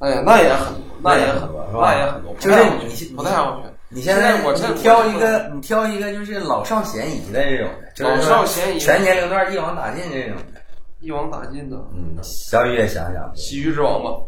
[0.00, 1.82] 哎呀，那也很多，那也很多，是吧？
[1.82, 3.72] 那也很多，就是不太你不太好选。
[3.90, 10.60] 你现在我这你挑一个，你挑一个就是老少咸宜的这种的，就是老少咸宜全年龄段一网打尽这种的。
[11.00, 14.20] 一网打尽的《嗯，小雨也想想，喜剧之王》吧，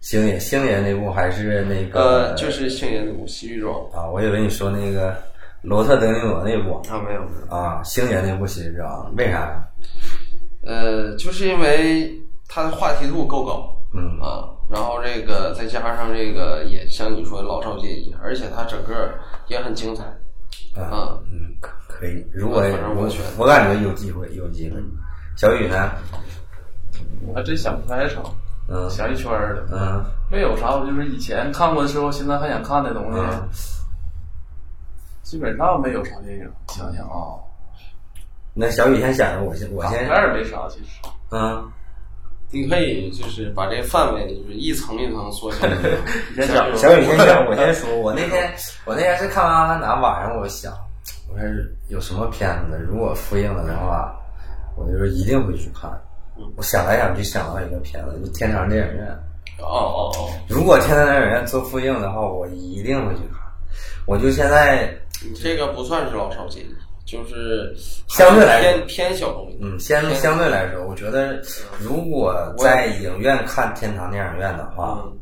[0.00, 5.14] 星爷星爷那部还是那个呃，就是星爷那部《喜剧之王》啊，我以为你说那个
[5.60, 9.62] 罗特·德尼罗那部啊，没有没有，啊，星爷那部喜剧啊，为啥呀？
[10.64, 12.10] 呃，就是因为
[12.48, 19.12] 他的话题度够高嗯啊，然后这个再加上这个也像你说老少皆宜，而且它整个
[19.48, 20.02] 也很精彩。
[20.74, 22.26] 啊嗯，可可以。
[22.32, 24.76] 如果我我选我感觉有机会，有机会。
[25.36, 25.90] 小雨呢？
[27.26, 28.24] 我还真想不太成，
[28.68, 33.48] 嗯想一圈儿的，嗯没有啥，我就是以前看过的时候，现在还想看的东西，嗯
[35.22, 36.50] 基本上没有啥电影。
[36.68, 37.36] 想想啊，
[38.54, 41.06] 那小雨先想着，我先我先哪儿也没啥，其实。
[41.30, 41.70] 嗯。
[42.52, 45.66] 你可以就是把这范围就是一层一层缩小。
[46.36, 47.88] 你先讲小雨先讲，我先说。
[47.96, 48.52] 我那天
[48.84, 50.72] 我那天是看完《阿凡达》，晚上我想，
[51.32, 51.48] 我说
[51.88, 54.14] 有什么片子如果复映了的话，
[54.76, 55.90] 我就说一定会去看。
[56.56, 59.06] 我想来想去想到一个片子，就天堂电影院。
[59.58, 63.40] 哦哦哦，如果天堂电影院做复映的话，我一定会去看。
[64.06, 67.74] 我就现在，你这个不算是老少皆宜，就是
[68.08, 69.52] 相对来说偏偏小众。
[69.60, 71.42] 嗯，相相对来说，我觉得
[71.78, 75.12] 如果在影院看天堂电影院的话，嗯，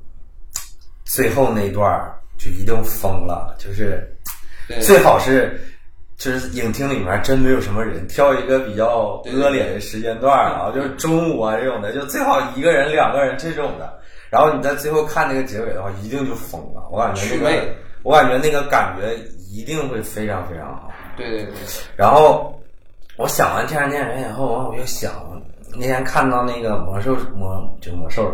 [1.05, 4.07] 最后那段儿就一定疯了，就是
[4.81, 5.61] 最好是。
[6.21, 13.99] 就是影厅里面真没有什么人，挑一个比较恶劣的时间段儿啊，就是中午啊这种的，就最好一个人、两个人这种的。
[14.29, 16.87] 然后你在最后看那个结尾的话，一定就疯了。
[16.93, 19.16] 我感觉那个，我感觉那个感觉
[19.51, 20.90] 一定会非常非常好。
[21.16, 21.55] 对对对，
[21.96, 22.59] 然后
[23.16, 25.12] 我想完天上电影院以后，完我就想，
[25.75, 28.33] 那天看到那个魔兽魔就魔兽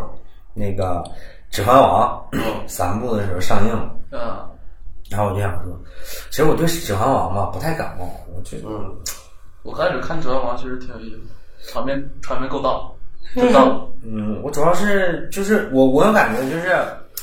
[0.55, 1.03] 那个
[1.51, 2.23] 指环王
[2.67, 4.21] 三部的时候上映，嗯，
[5.11, 5.79] 然后我就想说，
[6.31, 8.97] 其实我对指环王吧不太感冒，我觉得嗯，
[9.63, 12.71] 我开始看《指环王》其实挺有意思的，场面场面够大，
[13.41, 13.61] 够大。
[14.09, 16.69] 嗯，我主要是就是我我有感觉就是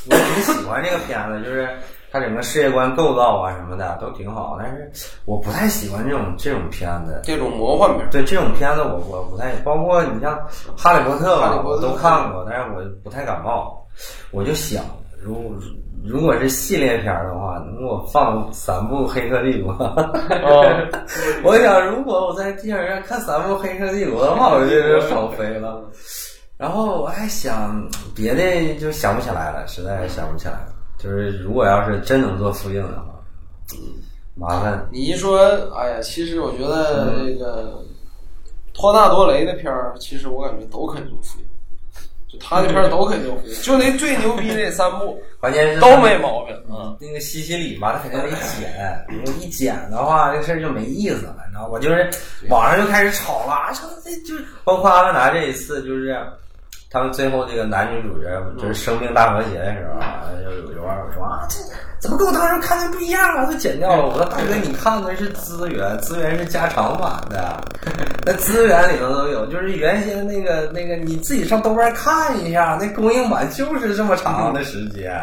[0.10, 1.70] 我挺喜欢这个片子，就是
[2.14, 4.92] 它整个世界观构造啊什么的都挺好，但是
[5.26, 7.20] 我不太喜欢这种这种片子。
[7.24, 10.38] 这种魔幻片，对这种片子我我不太，包括你像
[10.78, 13.84] 《哈利波特》吧，我都看过，但是我不太感冒。
[14.30, 14.84] 我就想，
[15.24, 15.56] 如
[16.06, 20.88] 如果是系列片的话，能给我放三部《黑客帝国》哦
[21.44, 25.82] 我想，如果我在电影院看三部《黑客帝国》的话，我就爽飞了。
[26.58, 27.84] 然后我还想
[28.16, 30.73] 别的，就想不起来了，实在想不起来了。
[31.04, 33.14] 就是如果要是真能做复映的话，
[34.36, 34.88] 麻烦。
[34.90, 35.38] 你一说，
[35.76, 37.84] 哎呀，其实我觉得这个
[38.74, 41.46] 托纳多雷的片儿，其实我感觉都可以做复映。
[42.32, 46.96] 就他那片儿都可以做复印，就那最牛逼那三部 关键是都没毛病啊。
[47.02, 51.78] 那个西西里吧，他肯定得剪，如果一剪的话，这事儿就没意思了，你知道吧？
[51.80, 52.10] 就是
[52.50, 56.18] 网上就开始吵了，说这就是包括阿凡达这一次，就是
[56.94, 61.58] 他们最后这个男女主角就是生命大和谐的时候啊，就有有网友说啊，这
[61.98, 63.46] 怎么跟我当时看的不一样啊？
[63.46, 64.06] 都剪掉了。
[64.06, 67.60] 我说大哥，你看的是资源，资源是加长版的，
[68.24, 75.20] 那资源里头都有，就是原先那个那个你自己上豆瓣看一下，那供应版就是这么长的时间，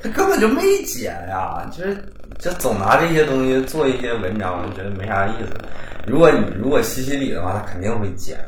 [0.00, 1.96] 他根本就没剪呀，就是
[2.38, 5.58] 就总拿这些东西做一些文章，我觉得没啥意思。
[6.06, 8.38] 如果你如果西西里的话，他肯定会剪，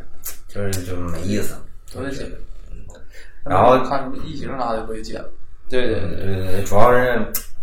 [0.46, 1.56] 就是就没意思。
[3.44, 5.30] 然后看什么异形啥的不也剪了？
[5.68, 6.98] 对对对，对，主要是，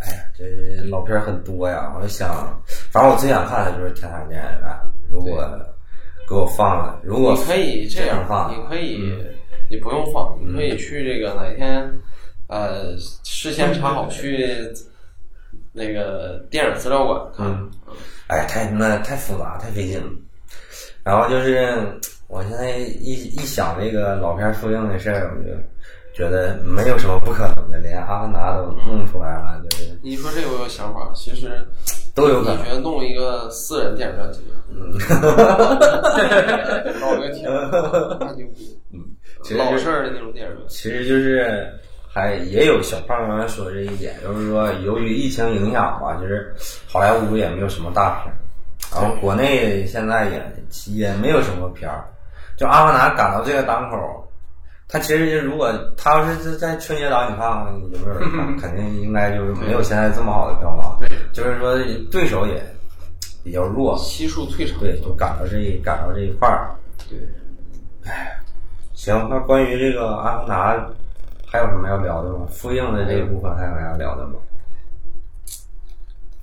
[0.00, 0.44] 哎呀，这
[0.88, 2.58] 老片儿很多呀，我就想，
[2.90, 4.70] 反正我最想看的就是《天堂电影院》，
[5.10, 5.46] 如果
[6.26, 9.12] 给我放了，如果你可以这样放，你可以，
[9.68, 11.92] 你不用放，你可以去这个哪天，
[12.48, 14.72] 呃，事先查好去
[15.72, 17.46] 那个电影资料馆看。
[17.46, 17.70] 嗯，
[18.28, 20.10] 哎，太那太复杂，太费劲了。
[21.04, 21.98] 然后就是，
[22.28, 25.50] 我现在一一想这个老片儿复映的事儿，我就
[26.12, 31.66] 觉得没有什么不可能的，连《阿凡达》都弄出来了，就是你说这个我有想法，其实
[32.14, 32.58] 都有可能。
[32.58, 34.40] 你觉得弄一个私人电影院机？
[34.70, 34.92] 嗯，
[37.00, 38.78] 搞个挺那牛逼，
[39.56, 40.62] 老式儿的那种电影院。
[40.68, 41.66] 其实就是
[42.06, 46.54] 还也有小胖刚才说这一点，就是说由于疫情影响吧，就是
[46.86, 48.36] 好莱坞也没有什么大片儿，
[48.92, 50.42] 然后国内现在也
[50.92, 52.04] 也没有什么片儿，
[52.58, 53.96] 就《阿凡达》赶到这个档口。
[54.88, 58.56] 他其实如果他要是在春节档，你看看有没有人看？
[58.56, 60.98] 肯定应该就是没有现在这么好的票房。
[60.98, 61.76] 对，就是说
[62.10, 62.60] 对手也
[63.44, 64.80] 比较弱，悉数退场。
[64.80, 66.74] 对，就赶到这一赶到这一块儿。
[67.08, 67.18] 对，
[68.04, 68.40] 哎，
[68.94, 70.74] 行，那关于这个《阿凡达》
[71.46, 72.46] 还有什么要聊的吗？
[72.50, 74.34] 复映的这一部分还有啥要聊的吗？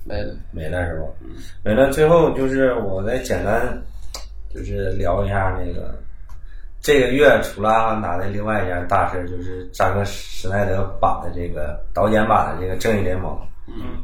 [0.04, 1.06] 没了，没了是吧？
[1.64, 1.90] 没了。
[1.90, 3.76] 最后就是我再简单
[4.56, 5.94] 就是聊一下那个。
[6.82, 13.32] 这个月除了《阿凡达》的另外一件大事，就是扎克施耐德版的这个导演版的这个《正义联盟》。
[13.66, 13.98] 嗯，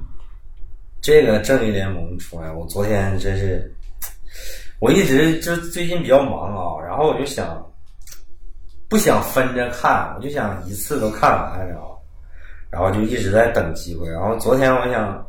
[1.01, 3.73] 这个《正义联盟》出来，我昨天真是，
[4.81, 7.65] 我一直就最近比较忙啊，然后我就想，
[8.89, 11.97] 不想分着看，我就想一次都看完，然后，
[12.69, 14.11] 然后就一直在等机会。
[14.11, 15.25] 然后昨天我想。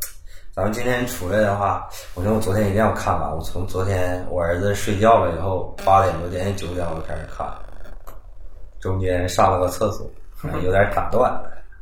[0.56, 3.36] 咱们今天出来的话，我说我昨天一定要看完。
[3.36, 7.52] 我从昨天我儿子睡觉了以后，八点多点九点我开始看，
[8.80, 10.08] 中间上了个厕所，
[10.64, 11.34] 有点打断，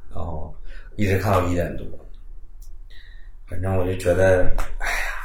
[0.09, 0.55] 然后
[0.95, 1.85] 一直看到一点多。
[3.45, 4.45] 反正我就觉得，
[4.79, 5.19] 哎呀，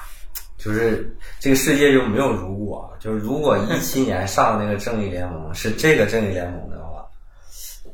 [0.58, 7.06] 就是这个世界就没有如果，就是如果一七年 上的那个正义联盟是这个正义联盟的话，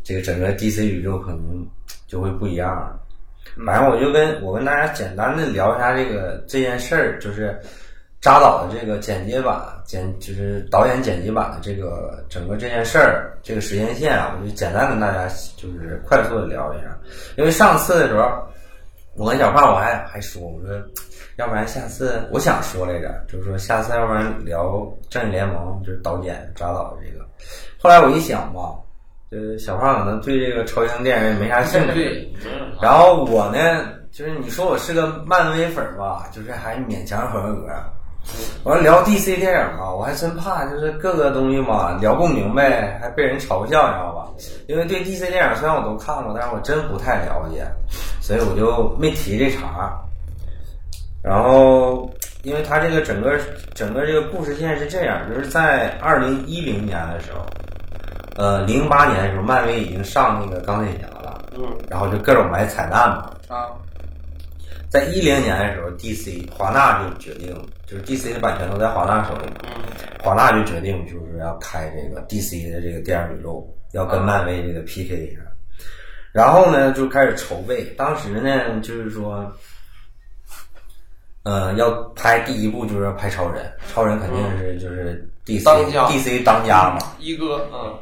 [0.02, 1.68] 这个整个 DC 宇宙可能
[2.06, 3.01] 就会不一样了。
[3.66, 7.60] 反正我就跟我跟大家简单的聊一下这个这件事儿，就是
[8.20, 16.98] 扎导的这个剪接版剪，就是导演剪辑版的这个整个这件事儿，这个时间线啊，我就简单跟大家就是快速的聊一下。
[17.36, 18.42] 因为上次的时候，
[19.16, 20.80] 我跟小胖我还还说，我说
[21.36, 27.22] 要不然下次我想说来着，就是说下次要不然聊正义联盟，就是导演扎导这个。
[27.78, 28.60] 后来我一想吧。
[29.32, 32.30] 就是小胖可能对这个超英电影没啥兴趣，
[32.82, 37.66] 然后我呢，就是你说我是个漫威粉吧，就是还勉强合格。
[38.62, 44.28] 完了聊 DC 电影嘛，我还真怕，就是各个东西嘛聊不明白，还被人嘲笑，你知道吧？
[44.68, 47.66] 因为对 DC 电影虽然我都看过，但是我真不太了解，
[48.20, 49.98] 所以我就没提这茬。
[51.24, 52.08] 然后，
[52.42, 53.40] 因为他这个整个
[53.74, 57.46] 整个这个故事线是这样，就是在二零一零年的时候。
[58.36, 63.30] 呃，零八年的时候，漫威已经上那个钢铁侠了，嗯，然后就各种埋彩蛋嘛。
[63.48, 63.68] 啊，
[64.88, 67.54] 在一零年的时候，DC 华纳就决定，
[67.86, 69.60] 就是 DC 的版权都在华纳手里嘛。
[69.64, 69.82] 嗯，
[70.22, 75.40] 华纳就决定就是要开这个 DC 的这个电影宇宙，要跟漫威这个 PK 一下。
[76.32, 77.84] 然后呢，就开始筹备。
[77.98, 79.52] 当时呢，就是说，
[81.42, 85.62] 呃，要拍第一部就是要拍超人，超人肯定是就是 DC
[86.08, 87.98] DC 当家嘛，一哥，嗯。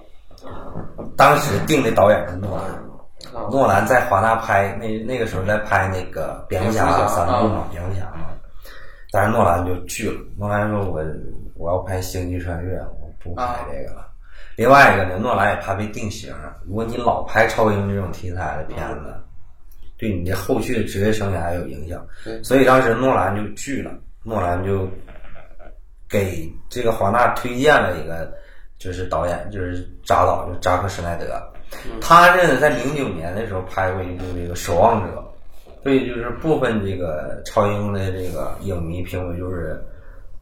[1.20, 8.30] 当时定的导演是诺兰，诺兰在华纳拍那那个时候在拍那个蝙蝠侠三部嘛，蝙蝠侠嘛，
[9.12, 10.18] 但是诺兰就拒了。
[10.38, 11.04] 诺兰说：“我
[11.56, 14.08] 我要拍星际穿越，我不拍这个了。”
[14.56, 16.34] 另外一个呢，诺兰也怕被定型，
[16.66, 19.14] 如果你老拍超英这种题材的片子，
[19.98, 22.02] 对你的后续的职业生涯有影响，
[22.42, 23.92] 所以当时诺兰就拒了。
[24.22, 24.88] 诺兰就
[26.08, 28.32] 给这个华纳推荐了一个。
[28.80, 31.40] 就是导演，就是扎导，就扎克施耐德。
[32.00, 35.22] 他这在零九年的时候拍过一部这个《守望者》，
[35.84, 39.80] 对，就是部分这个超英的这个影迷评为就是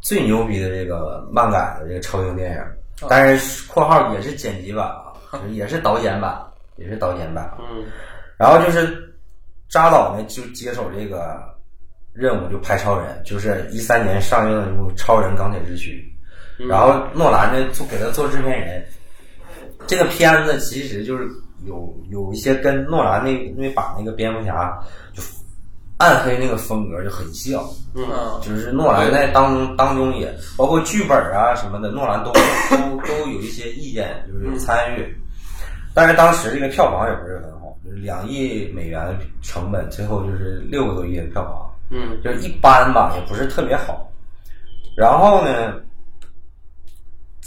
[0.01, 2.64] 最牛逼的这个漫改的这个超英电影，
[3.11, 5.14] 但是（括号）也是剪辑版啊，
[5.51, 6.41] 也是导演版，
[6.76, 7.53] 也是导演版。
[7.59, 7.84] 嗯
[8.39, 9.12] 然后就是
[9.68, 11.43] 扎导呢就接手这个
[12.12, 16.01] 任务，就拍超人，就是一三年上映的一部《超人钢铁之躯》。
[16.67, 18.85] 然后诺兰呢做给他做制片人，
[19.87, 21.29] 这个片子其实就是
[21.65, 24.77] 有有一些跟诺兰那那把那个蝙蝠侠
[25.13, 25.23] 就
[25.99, 27.63] 暗黑那个风格就很像，
[27.95, 28.41] 嗯嗯。
[28.41, 35.17] 就是诺兰在当当中也包括剧本啊什么的，诺兰都都都有一些意见，就是参与。
[35.95, 42.21] 但是当时这个票房也不是很好，就是两亿美元成本，最后就是六个多亿的票房，嗯。
[42.23, 44.09] 就是一般吧，也不是特别好。
[44.97, 45.75] 然后呢，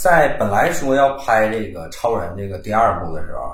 [0.01, 3.53] 在本来说要拍这个超人这个第二部的时候，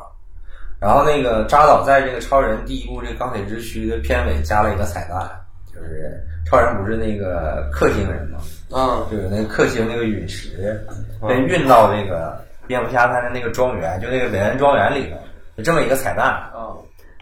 [0.79, 5.29] 然后那个扎导在这个超人第一部这个钢铁之躯的片尾加了一个彩蛋，
[5.75, 8.39] 就是超人不是那个氪星人吗？
[8.71, 10.81] 啊就是那个氪星那个陨石
[11.27, 15.17] 被运到那个蝙蝠侠他的那个庄园，就那个韦恩庄园里头，
[15.55, 16.27] 有这么一个彩蛋。
[16.27, 16.71] 啊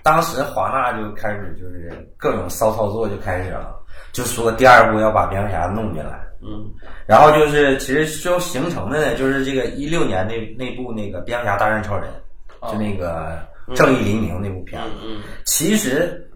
[0.04, 3.76] 当时华纳就开始就是各种骚操作就开始了，
[4.12, 6.72] 就说第二部要把蝙蝠侠弄进来，嗯
[7.08, 12.10] 然后就是其实就形成的呢，就是这个一六年那那部那个蝙蝠侠大战超人，
[12.72, 13.40] 就那个
[13.76, 14.90] 正义黎明那部片子。
[15.04, 16.30] 嗯其实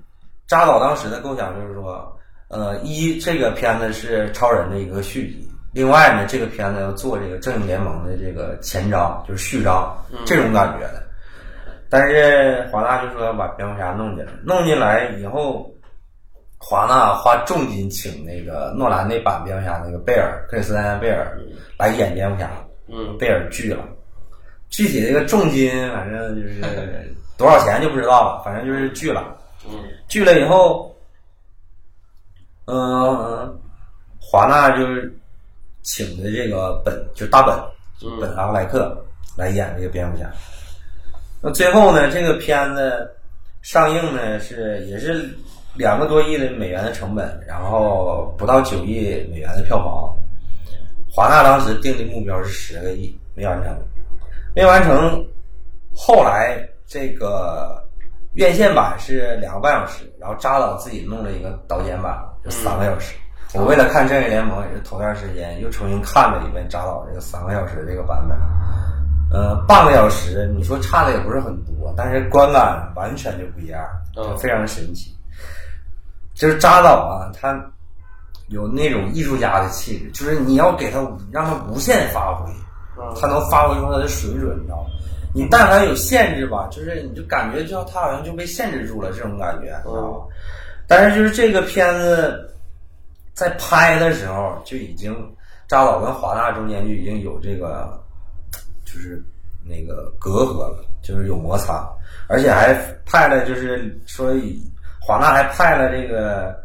[0.48, 2.18] 扎导当时的构想就是说，
[2.50, 9.96] 呃，一这个片子是超人的一个续集，另外呢，这个片子要做这个正义联盟的这个前章，就是序章，
[10.26, 11.04] 这种感觉的。
[11.92, 15.72] 但是华纳就说要把蝙蝠侠弄进来，弄进来以后，
[16.60, 21.40] 华纳花重金请那个诺兰那版蝙蝠侠那个贝尔克里斯丹贝尔
[21.78, 22.52] 来演蝙蝠侠，
[22.90, 23.84] 嗯贝尔拒了。
[24.70, 26.62] 具体这个重金，反正就是
[27.38, 29.36] 多少钱就不知道了，反正就是拒了。
[29.66, 29.72] 嗯
[30.08, 30.96] 拒了以后，
[32.66, 33.60] 嗯、
[34.20, 35.12] 华纳就是
[35.82, 37.56] 请的这个本，就大本，
[38.00, 39.04] 就本阿弗莱克
[39.38, 40.30] 来演这个蝙蝠侠。
[41.42, 43.10] 那最后呢，这个片子
[43.62, 45.30] 上映呢是也是
[45.76, 50.14] 两个多亿的美元的成本，然后不到九亿美元的票房。
[51.12, 53.76] 华纳当时定的目标是十个亿，没完成，
[54.56, 55.26] 没完成。
[55.96, 57.84] 后来这个
[58.34, 63.16] 院线版是两个半小时，然后扎导自己弄了一个导剪版，就三个小时。
[63.56, 68.38] 我为了看《正义联盟》，也是头段时间又重新看了一遍扎导这个三个小时这个版本。
[69.32, 73.84] 呃，半个小时，你说差的也不是很多，但是观感完全就不一样，
[74.16, 75.16] 就非常神奇。
[76.40, 77.54] 就是扎导啊，他
[78.48, 82.50] 有那种艺术家的气质，就是你要给他让他无限发挥，
[83.20, 84.90] 他能发挥出他的水准，你知道吗？
[85.36, 90.26] 你但凡有限制吧，就是你就感觉就他好像就被限制住了这种感觉，你知道吗？
[90.88, 92.50] 但是就是这个片子
[93.34, 95.14] 在拍的时候就已经
[95.68, 98.02] 扎导跟华纳中间就已经有这个
[98.86, 99.22] 就是
[99.64, 101.88] 那个隔阂了，就是有摩擦，
[102.28, 102.74] 而且还
[103.06, 104.34] 派了就是说
[105.00, 106.56] 华纳还派了这个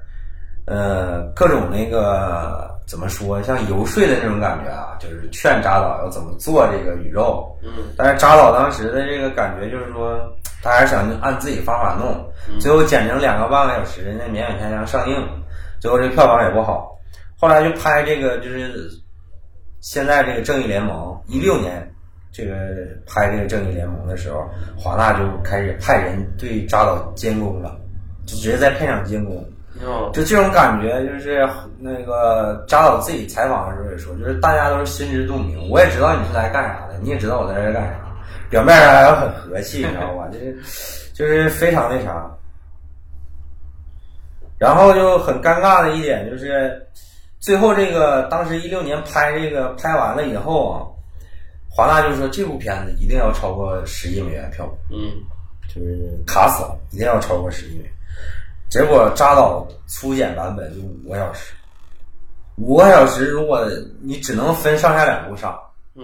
[0.66, 7.50] 呃各种那个怎么说像游说的那种感觉啊，就是劝扎导要怎么做这个宇宙。
[7.62, 10.20] 嗯但是扎导当时的这个感觉就是说，
[10.62, 15.16] 他还是想按自己方法弄，最后剪成两个半个小时，那勉勉强强上映，
[15.80, 16.90] 最后这个票房也不好。
[17.38, 18.90] 后来就拍这个就是
[19.80, 21.90] 现在这个正义联盟，一六年
[22.32, 22.54] 这个
[23.06, 27.76] 拍这个正义联盟的时候，华纳就开始派人对扎导监工了，
[28.26, 29.44] 就直接在片场监工。
[30.12, 31.46] 就这种感觉，就是
[31.78, 37.98] 那个扎导自己采访的时候也说，就是大家都是心知肚明，我也知道你是来干啥的，你也知道我在这干啥，
[38.48, 40.28] 表面上还很和气，你知道吧？
[40.32, 40.56] 就是
[41.12, 42.30] 就是非常那啥。
[44.58, 46.80] 然后就很尴尬的一点就是，
[47.40, 50.86] 最后这个当时一六年拍这个拍完了以后啊，
[51.68, 54.74] 华纳就说这部片子一定要超过十亿美元票房。
[54.90, 55.10] 嗯
[55.68, 57.90] 就是卡死了，一定要超过十亿美元。
[58.74, 61.54] 结果扎导粗剪版本就五个小时，
[62.56, 63.64] 五个小时，如果
[64.02, 65.56] 你只能分上下两部上，
[65.94, 66.02] 嗯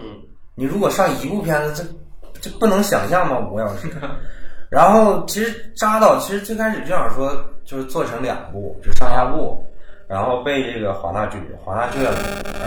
[0.54, 1.84] 你如果上一部片子，
[2.32, 3.40] 这这不能想象吗？
[3.40, 3.88] 五个小时。
[4.70, 9.66] 然后其实扎导其实最开始就想说，就是做成两部，就上下部，
[10.06, 12.18] 然后被这个华纳拒绝，华纳拒绝了，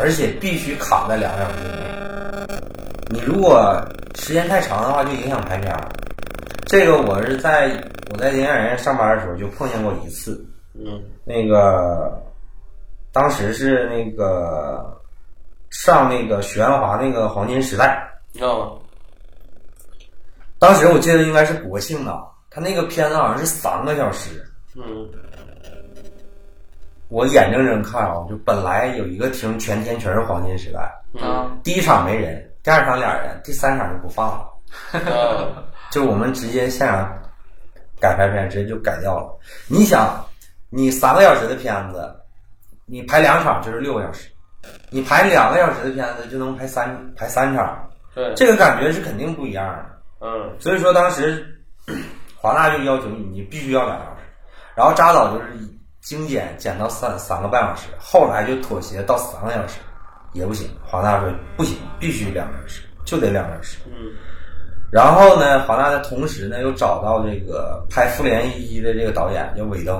[0.01, 2.57] 而且必须卡在两个小时以内。
[3.07, 3.73] 你如果
[4.15, 5.87] 时间太长的话，就影响排片儿。
[6.73, 7.69] 这个我是在
[8.09, 10.43] 我在影影院上班的时候就碰见过一次，
[10.73, 10.99] 嗯。
[11.23, 12.19] 那个
[13.11, 14.99] 当时是那个
[15.69, 18.71] 上那个许鞍华那个黄金时代，你知道吗？
[20.57, 24.43] 当时我记得应该是国庆啊，他那个片子好像是三个小时，
[24.75, 25.07] 嗯。
[27.09, 30.79] 我眼睁睁看啊，就本来有一个厅全天全是黄金时代，
[31.21, 31.59] 啊嗯。
[31.63, 34.49] 第一场没人，第二场俩人，第三场就不放了，
[34.91, 35.63] 啊
[35.93, 37.07] 就我们直接现场
[38.01, 39.37] 改拍片，直接就改掉了。
[39.67, 40.25] 你想，
[40.71, 42.11] 你三个小时的片子，
[42.87, 44.27] 你排两场就是六个小时，
[44.89, 49.85] 你排两个小时的片子就能排三排三场，对，这个感觉是肯定不一样的。
[50.25, 51.45] 嗯所以说当时
[52.41, 54.21] 华纳就要求你，你必须要两个小时，
[54.73, 55.49] 然后扎导就是
[56.01, 59.79] 精简减到三三个半小时，后来就妥协到三个小时，
[60.31, 60.67] 也不行。
[60.83, 63.77] 华纳说不行，必须两个小时，就得两个小时。
[63.85, 63.93] 嗯
[64.93, 69.95] 然后呢，华纳的同时呢又找到这个拍《复联一》的这个导演叫韦登，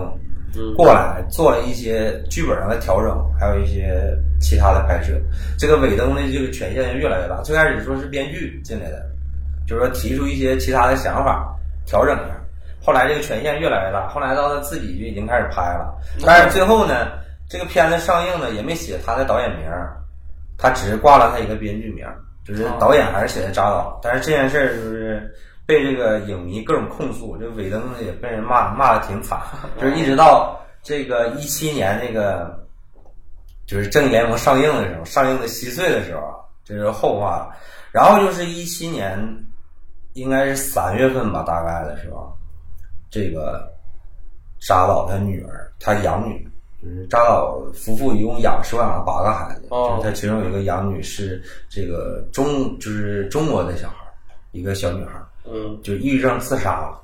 [0.56, 5.20] 嗯过来做了一些剧本上的调整，还有一些其他的拍摄。
[5.58, 7.42] 这个韦登的这个权限就越来越大。
[7.42, 9.04] 最开始说是编剧进来的，
[9.68, 11.56] 就是说提出一些其他的想法，
[11.88, 12.40] 调整一下。
[12.86, 15.92] 后来这个权限越来越大，后来到他自己就已经开始拍了。
[16.24, 17.08] 但是最后呢，
[17.50, 19.98] 这个片子上映呢也没写他的导演名儿，
[20.56, 22.16] 他只是挂了他一个编剧名儿，
[22.46, 24.00] 就是导演还是写的扎导。
[24.02, 25.34] 但是这件事儿就是
[25.66, 29.40] 被这个影迷各种控诉，这尾灯也被人骂 骂的挺惨，
[29.80, 32.66] 就是一直到这个一七年那个
[33.66, 36.36] 就是正义联盟上映的时候，上映的稀碎的时候啊，
[36.66, 37.56] 这是后话了。
[37.92, 39.18] 然后就是一七年，
[40.14, 42.36] 应该是三月份吧，大概的时候，
[43.10, 43.72] 这个
[44.60, 46.50] 扎导他女儿，他养女，
[46.84, 49.96] 就是扎导夫妇一共养收养了八个孩子，哦。
[49.96, 54.12] 就是他其中有一个养女是这个中就是中国的小孩儿，
[54.52, 55.80] 一个小女孩儿，嗯。
[55.82, 57.00] 就抑郁症自杀了。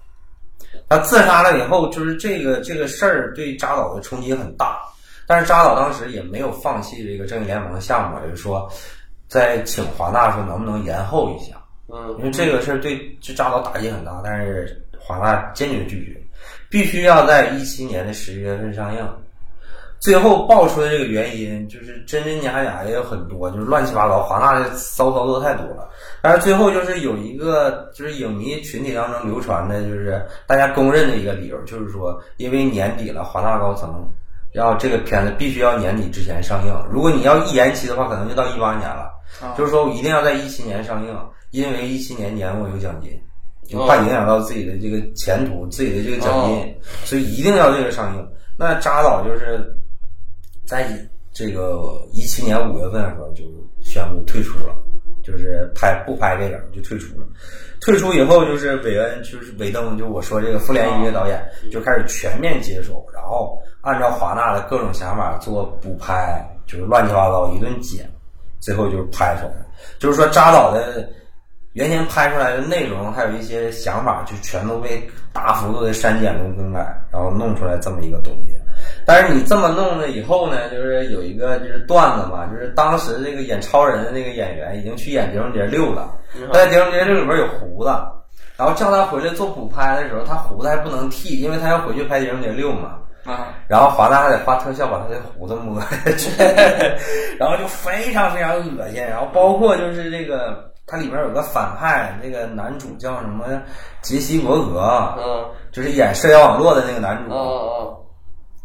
[0.90, 4.80] 他自杀了以后，就是这个这个事儿对扎导的冲击很大，
[5.28, 8.70] 但是扎导当时也没有放弃这个正义联盟的项目，就是说，
[9.28, 11.56] 在请华纳说能不能延后一下，
[11.88, 16.20] 因嗯为这个事儿对这扎导打击很大，但是华纳坚决拒绝，
[16.70, 19.08] 必须要在一七年的十一月份上映。
[20.00, 25.90] 最后爆出的这个原因，就是真真假假也有很多，就是乱七八糟，华纳的骚操作太多了。
[26.22, 34.08] 但是最后就是有一个，就是影迷群体当中流传的，就是大家公认的一个理由，就是说，因为年底了，华纳高层
[34.54, 39.12] 要这个片子必须要年底之前上映，如果你要一延期的话，可能就到一八年了。
[39.42, 41.16] 啊就是说一定要在一七年上映，
[41.52, 43.12] 因为一七年年末有奖金，
[43.68, 46.76] 就怕影响到自己的这个前途、自己的这个奖金，
[47.06, 48.28] 所以一定要这个上映。
[48.58, 49.72] 那扎导就是
[50.70, 50.88] 在
[51.34, 53.44] 这个一七年五月份的时候就
[53.82, 54.76] 宣布退出了，
[55.24, 57.26] 就是拍不拍电影就退出了。
[57.82, 68.08] 退出以后，就是韦恩，就是韦登，就我说这个《复联一》的导演就开始全面接手，然后按照华纳的各种想法做补拍，就是乱七八糟一顿剪，
[68.60, 69.66] 最后就是拍出来了。
[69.98, 71.10] 就是说扎导的
[71.74, 75.02] 原先拍出来的内容，还有一些想法，就全都被
[75.34, 76.80] 大幅度的删减跟更改，
[77.12, 78.59] 然后弄出来这么一个东西。
[79.10, 86.12] 但是你这么弄了以后呢，就是有一个就是段子嘛，就是当时这个演超人的那个演员已经去演《碟中谍六》了，
[86.54, 87.90] 他在《碟中谍六》里边有胡子，
[88.56, 92.98] 然后叫他回来做补拍的时候，他胡子还不能剃，因为他要回去拍《碟中谍六》嘛。
[93.26, 95.88] 啊然后华纳还得花特效把他的胡子摸下
[96.18, 96.30] 去，
[97.38, 99.04] 然后就非常非常恶心。
[99.04, 103.46] 然后包括就是这个，它里面有个反派，那个男主叫什么
[104.02, 107.32] 杰西·伯格，嗯就是演社交网络的那个男主。
[107.32, 107.96] 嗯嗯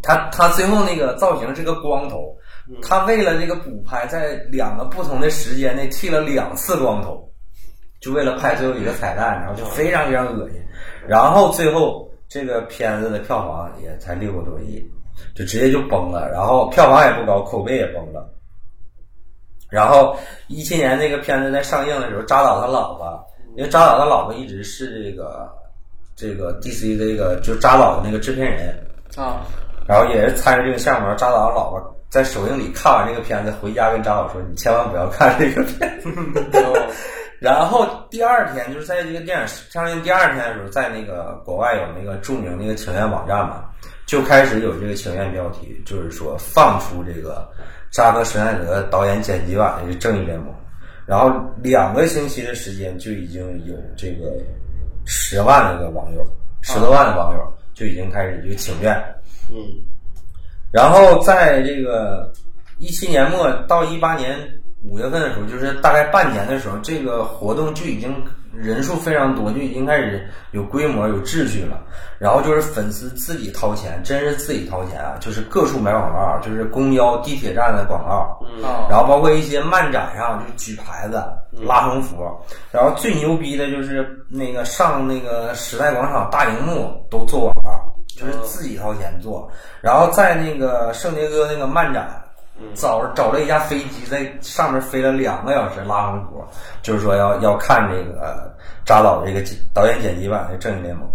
[0.05, 2.37] 他他最后那个造型是个光头，
[2.83, 7.27] 他为了这个补拍，在两个不同的时间内剃了两次光头，
[8.01, 10.63] 就为了拍最后一个彩蛋，然后就非常非常恶心。
[11.09, 14.87] 然后最后这个片子的票房也才六个多亿，
[15.35, 18.31] 就直接就崩了，然后票房也不高，口碑也崩了。
[19.71, 20.15] 然后
[20.49, 23.27] 一七年那个片子在上映的时候，扎导他老婆，
[23.57, 25.51] 因为扎导他老婆一直是这个
[26.15, 28.87] 这个 DC 的这个就是扎导的那个制片人，
[29.17, 29.47] 啊
[29.87, 31.15] 然后也是参与这个项目。
[31.17, 36.09] 扎导老婆在首映礼看完这个片子，回家跟扎导说：“你千万不要看这个片子。
[37.41, 43.65] 然后第二天就是在这个电影上映第二天的时候，在那个国外有那个著名那个请愿网站嘛，
[44.07, 47.47] 就开始有这个请愿标题，就是说放出这个
[47.91, 50.49] 扎克施耐德导演剪辑版的《正义联盟》，
[51.05, 51.31] 然后
[51.63, 54.33] 两个星期的时间就已经有这个
[55.05, 56.25] 十万的个网友，
[56.63, 58.97] 十多万的网友就已经开始就请愿。
[59.51, 59.57] 嗯。
[60.73, 62.33] 然后在这个
[62.79, 64.39] 一七年末到一八年
[64.83, 68.15] 五月份的时候，就是大概半年的时候，这个活动就已经
[68.53, 71.81] 人数非常多，就已经开始有规模、有秩序了。
[72.19, 81.23] 然后就是粉丝自己掏钱，真是自己掏钱啊，就是各处买广告，就是公交、地铁站的广告，嗯，然后包括一些漫展上就举牌子、
[81.67, 82.17] 拉横幅，
[82.71, 89.51] 然后最牛逼的就是那个上那个时代广场大荧幕都做广告，就是自己掏钱做。
[89.81, 92.23] 然后在那个圣迭戈那个漫展，
[92.75, 96.45] 找找了一架飞机在上面飞了两个小时拉横幅，
[96.83, 98.51] 就是说要要看这个呃
[98.85, 101.07] 扎导这个剪导演剪辑版的《正义联盟》。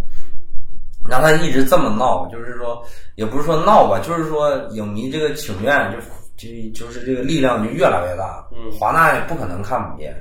[1.09, 2.83] 然后他一直这么闹，就是说，
[3.15, 5.97] 也不是说闹吧，就是说影迷这个请愿就
[6.35, 8.45] 就就是这个力量就越来越大。
[8.51, 10.13] 嗯华纳也不可能看不见，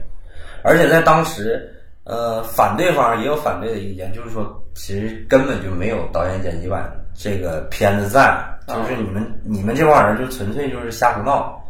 [0.62, 1.68] 而且在当时，
[2.04, 8.32] 呃，反对方也有反对的意见，就是说，其实根本就没有导演剪辑版这个片子在，
[8.68, 11.60] 就是你们、你们这帮人就纯粹就是瞎胡闹。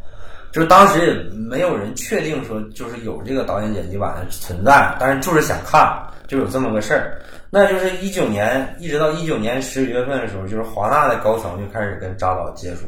[0.53, 5.91] 就是当时也没有人确定说就是有这个导演剪辑版的存在，但是就是想看，
[6.27, 7.21] 就有这么个事儿。
[7.51, 12.87] 那就是一九年，一直到一九年十月份的时候，就是华纳的高层就开始跟扎导接触，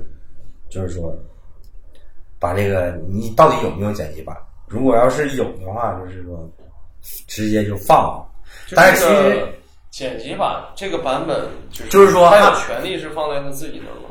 [0.69, 1.15] 就是说，
[2.39, 4.37] 把这个你到底有没有剪辑版？
[4.69, 6.51] 如果要是有的话，就是说
[7.27, 8.27] 直接就放了。
[8.75, 9.53] 但是其实这个
[9.91, 14.09] 剪辑版这个版本就是就是说他有权利是放在他自己那儿吗？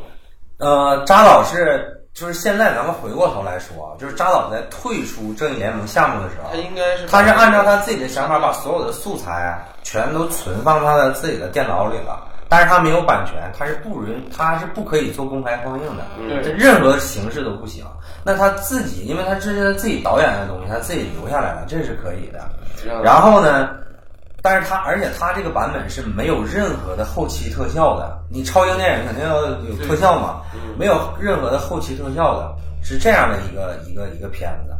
[0.60, 17.86] 呃，扎导是就是现在咱们回过头来说啊，就是扎导在退出正义联盟项目的时候他，应该是他是按照他自己的想法把所有的素材全都存放他的自己的电脑里了，但是他没有版权，他是不允，他是不可以做公开放映的，嗯这任何形式都不行。
[18.26, 22.40] 那他自己，因为他这是他自己导演的东西，他自己留下来了，这是可以的。
[22.86, 23.70] 嗯然后呢，
[24.42, 28.18] 但是他而且他这个版本是没有任何的后期特效的。
[28.30, 30.42] 你超英电影肯定要有特效嘛，
[30.78, 34.74] 没有任何的后期特效的，是这样的一个一个一个片子。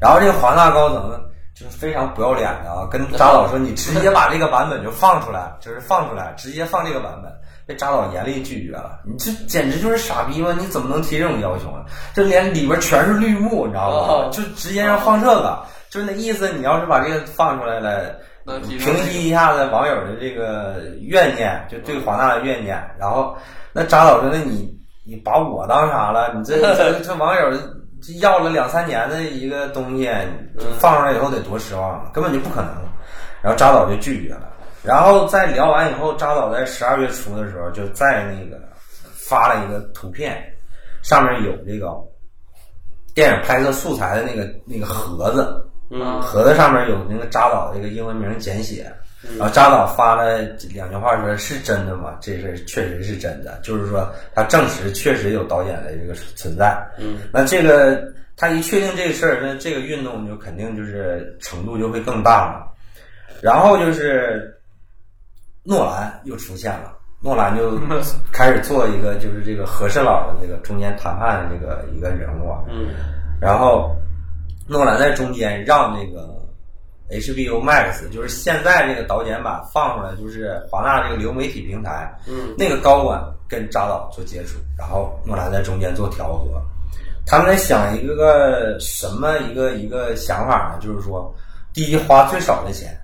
[0.00, 1.10] 然后这个华纳高层
[1.54, 7.32] 就是非常不要脸的啊，跟扎导说你直接把这个版本就放出来，就是放出来，直接放这个版本。
[7.64, 10.52] 被扎导严厉拒绝了，你这简直就是傻逼吗？
[10.58, 11.84] 你怎么能提这种要求呢？
[12.12, 14.30] 这连里边全是绿幕，你知道吗哦？
[14.32, 16.52] 就直接让放这个，就是那意思。
[16.54, 22.82] 你要是把这个放出来了，能平息一下子网友的这个怨念，就对华纳的怨念。
[22.98, 23.36] 然后
[23.72, 26.32] 那扎导说：“那你你把我当啥了？
[26.34, 27.52] 你这 这这网友
[28.20, 30.10] 要了两三年的一个东西，
[30.78, 32.70] 放出来以后得多失望，啊根本就不可能。”
[33.42, 34.48] 然后扎导就拒绝了。
[34.82, 38.60] 然后在聊完以后，扎导在十二月初的时候就在那个
[39.14, 40.36] 发了一个图片，
[41.02, 41.88] 上面有这个
[43.14, 48.90] 电影拍摄素材的那个那个盒子，嗯盒子上面有那个扎导的这个英文名简写，
[49.38, 50.40] 然后扎导发了
[50.72, 52.16] 两句话说：“是真的吗？
[52.20, 56.76] 这事确实是真的，就是说他证实确实有导演的这个存在。
[56.98, 58.02] 嗯，那这个
[58.36, 62.66] 他一确定这个事儿，那这个运动就肯定就是程度就会更大了。
[63.42, 64.56] 然后就是
[65.62, 67.78] 诺兰又出现了，诺兰就
[68.32, 72.64] 开始做一个就是这个和事佬的这个中间谈判的这个一个人物啊。
[72.68, 72.88] 嗯
[73.40, 73.96] 然后
[74.66, 76.40] 诺兰在中间让那个
[77.10, 86.62] HBO Max，就是现在这个导剪版放出来，就是华纳这个流媒体平台，嗯那个高管跟扎导做接触，然后诺兰在中间做调和。
[87.24, 90.78] 他们在想一个什么一个一个想法呢？
[90.80, 91.32] 就是说，
[91.72, 92.98] 第一花最少的钱，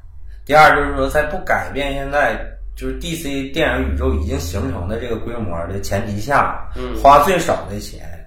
[0.45, 2.37] 第二就是说在不改变现在
[2.75, 8.18] 就是 DC 电影宇宙已经形成的这个规模的前提下，嗯花最少的钱，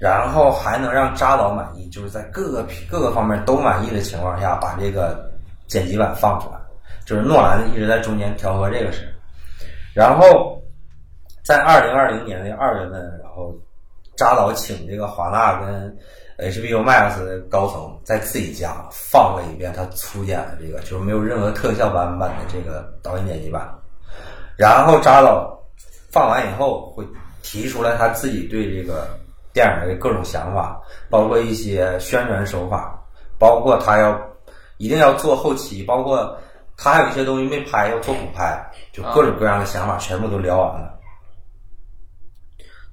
[0.00, 5.30] 然后还能让扎导满意，就是在各个各个方面都满意的情况下，把这个
[5.68, 6.56] 剪辑版放出来，
[7.04, 9.14] 就是诺兰一直在中间调和这个事。
[9.94, 10.58] 然后
[11.44, 13.54] 在二零二零年的二月份，然后
[14.16, 15.94] 扎导请这个华纳跟
[16.38, 23.68] HBO Max 的高层在自己家放了一遍他粗剪的这个，就是没有任何特效版本的这个导演剪辑版。
[24.56, 25.60] 然后扎导
[26.10, 27.04] 放完以后会
[27.42, 29.06] 提出来他自己对这个
[29.52, 32.98] 电影的各种想法，包括一些宣传手法，
[33.38, 34.20] 包括他要
[34.78, 36.38] 一定要做后期，包括
[36.76, 38.58] 他还有一些东西没拍要做补拍，
[38.92, 40.98] 就各种各样的想法全部都聊完了。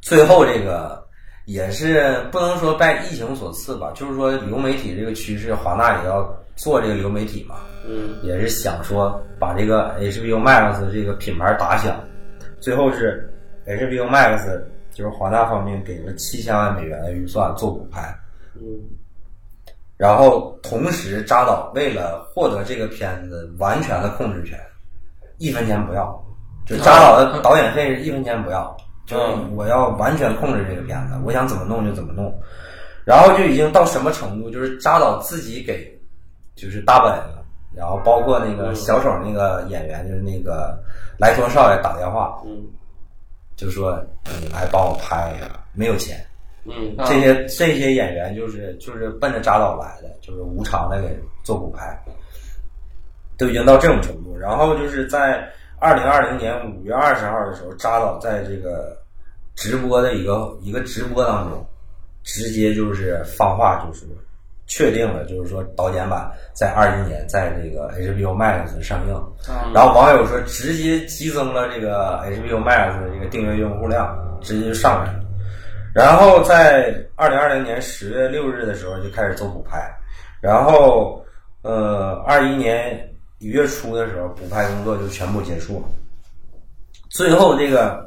[0.02, 1.06] 最后这个
[1.46, 6.24] 也是不能说拜疫情所赐吧，就是说流媒体这个趋势，华纳也要
[6.56, 7.56] 做这个流媒体嘛，
[7.88, 11.96] 嗯也是想说把这个 HBO Max 这个品牌打响。
[12.60, 13.32] 最后是
[13.66, 14.62] HBO Max
[14.98, 18.02] 就是华纳方面给了七千万美元的预算做补拍，
[18.56, 18.62] 嗯。
[19.96, 24.60] 然后同时扎导为了获得这个片子完全的控制权，
[25.38, 26.20] 一分钱不要，
[26.66, 28.76] 就扎导的导演费是一分钱不要，
[29.06, 29.24] 就是
[29.56, 32.34] 我要完全控制这个片子，我想怎么弄就怎么弄。
[33.06, 35.96] 然后就已经到什么程度，就是扎导自己给
[36.56, 37.40] 就是大本子，
[37.76, 40.76] 然后包括那个小丑那个演员，就是那个
[41.20, 42.66] 莱托少爷打电话，嗯
[43.58, 44.02] 就说
[44.40, 45.36] 你来帮我拍
[45.74, 46.26] 没有钱。
[46.70, 51.98] 嗯啊这些这些演员就是就是奔着扎导来的，就是无偿的给做补拍，
[53.38, 54.38] 都已经到这种程度。
[54.38, 55.48] 然后就是在
[55.80, 58.98] 二零二零年五月二十号的时候，扎导在这个
[59.56, 61.66] 直播的一个一个直播当中，
[62.24, 64.06] 直接就是放话，就是
[64.68, 69.14] 确定了，就是说导演版在二一年在这个 HBO Max 上映。
[69.48, 75.20] 啊然后网友说，直接激增了这个 HBO Max 的这个订阅用户量，直接就上来了。
[75.96, 79.90] 然后在二零二零年十月六日的时候就开始做补拍，
[80.42, 81.26] 然后
[81.64, 83.10] 呃二一年
[83.40, 85.88] 一月初的时候补拍工作就全部结束了。
[87.10, 88.07] 最后这个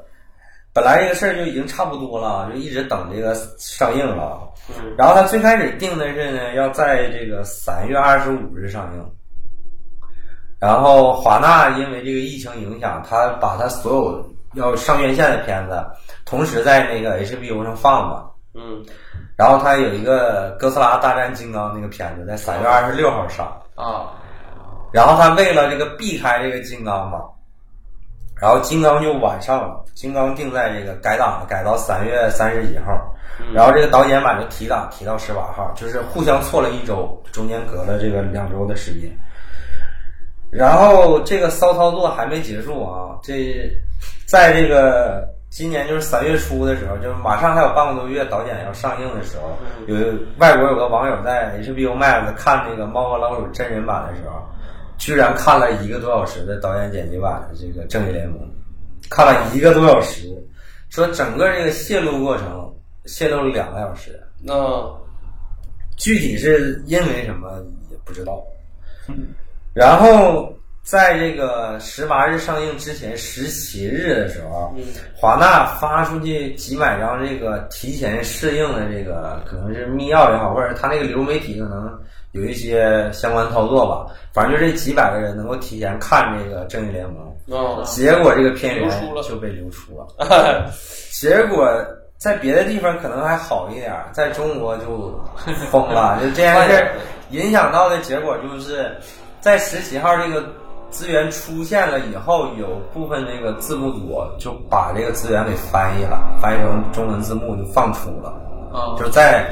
[0.72, 4.38] 本来这个事儿就已经差不多了，就一直等这个上映了。
[4.78, 9.10] 嗯然后他最开始定的是呢，要在这个三月二十五日上映。
[10.60, 15.84] 然后华纳因为这个疫情影响，他把他所有要上院线的片子，
[16.24, 18.26] 同时在那个 HBO 上放嘛。
[18.54, 18.84] 嗯
[19.36, 24.12] 然后他有一个《哥斯拉大战金刚》那个片子在三月二十六号上，啊
[24.92, 27.22] 然后他为了这个避开这个金刚嘛，
[28.40, 32.92] 然后金刚就晚上了，金刚定在这个改档改到三月三十一号，
[33.52, 39.10] 然后这个导演版就提档提到十八号，就是互相错了一周，中间隔了这个两周的时间。
[40.50, 43.70] 然后这个骚操作还没结束啊，这
[44.26, 49.96] 在这个今年就是三月初的时候，就是马上还有半个多月导演要上映的时候，有
[50.38, 54.42] 外国有个网友在 HBO Max 看那个《猫和老鼠》真人版的时候，
[55.00, 58.38] 居然看了一个多小时的导演剪辑版的这个《正义联盟》，
[59.08, 60.28] 看了一个多小时，
[60.90, 62.70] 说整个这个泄露过程
[63.06, 64.54] 泄露了两个小时，那
[65.96, 68.44] 具体是因为什么也不知道。
[69.72, 74.74] 然后在这个十八日上映之前十七日的时候，
[75.14, 81.98] 华纳发出去几百张这个提前试映的这个可能是密钥也好，或者他那个流媒体可能
[82.32, 88.88] 有一些相关操作吧，反正就这几百个人能够提前看这个《正义联盟》，那结果这个片源
[89.22, 90.70] 就被流出了。
[91.12, 91.68] 结果
[92.18, 95.20] 在别的地方可能还好一点，在中国就
[95.70, 96.18] 疯了。
[96.22, 96.90] 就这件事
[97.30, 98.96] 影响到的结果就是，
[99.40, 100.44] 在十七号这个
[100.90, 108.32] 资源出现了以后，有部分这个字幕组就把这个资源给翻译了，翻译成中文字幕就放出了，
[108.72, 109.50] 啊，就在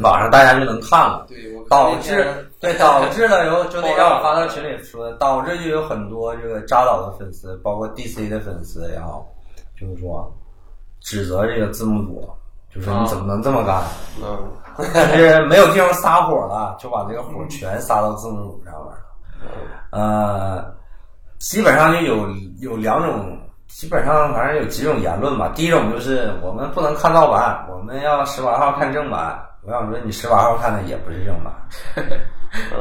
[0.00, 1.26] 网上大家就能看了。
[1.70, 9.26] 导致对导致了有就那让我发到群里说，导致就有很多这个扎导的粉丝，包括 DC 的粉丝也好，
[9.80, 10.30] 就是说
[11.00, 12.30] 指责这个字幕组，
[12.72, 13.82] 就是你怎么能这么干？
[14.22, 14.38] 嗯
[14.76, 18.98] 就是没有地方撒火了，就把这个火全撒到字幕组上面了。
[19.90, 20.74] 呃，
[21.38, 22.28] 基本上就有
[22.60, 23.38] 有两种，
[23.68, 25.50] 基本上反正有几种言论吧。
[25.54, 29.40] 第一种就是我们不能看盗版，我们要十八号看正版。
[29.66, 31.52] 我想说，你十八号看的也不是正版。
[32.72, 32.78] 嗯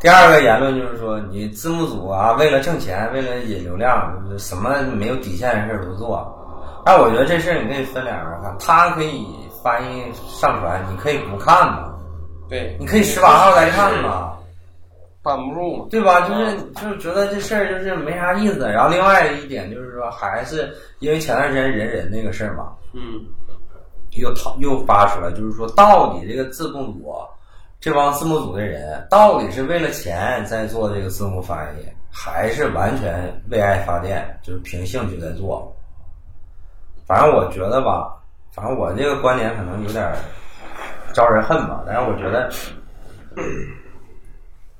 [0.00, 6.36] 第二个言论就是说，你字幕组啊，为了挣钱，为了引流量，什么没有底线的事儿都做。
[6.84, 9.26] 但我觉得这事儿你可以分两面看，他可以
[9.60, 11.92] 翻译上传，你可以不看嘛，
[12.48, 14.34] 对，你可以十八号再看嘛，
[15.20, 15.86] 办不住嘛。
[15.90, 16.20] 对吧？
[16.28, 18.60] 就是就是觉得这事儿就是没啥意思。
[18.68, 23.26] 然后另外一点就是说，还是因为前段时间人人那个事儿嘛，嗯
[24.18, 27.14] 又讨又发出来，就是说到底这个字幕组
[27.80, 35.74] 这帮字幕组的人到底是为了钱在做这个字幕翻译，还是完全为爱发电，就是凭兴趣在做？
[37.06, 38.14] 反正我觉得吧，
[38.50, 40.12] 反正我这个观点可能有点
[41.14, 42.50] 招人恨吧，但是我觉得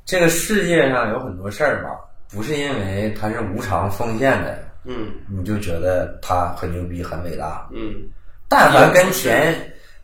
[0.04, 1.90] 这个世界上有很多事儿吧，
[2.30, 7.68] 不是因为它是无偿奉献的，嗯你就觉得它很牛逼、很伟大。
[7.72, 7.94] 嗯
[8.48, 9.54] 但凡跟钱，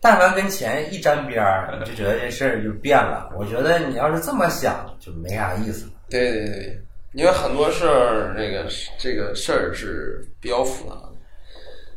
[0.01, 3.31] 但凡跟钱一沾边儿，你就觉得这事儿就变了。
[3.39, 5.93] 我觉得你要是这么想，就没啥意思了。
[6.11, 6.81] 对对对，
[7.15, 8.67] 因为很多事儿，这个
[8.99, 11.09] 这个事儿是比较复杂的。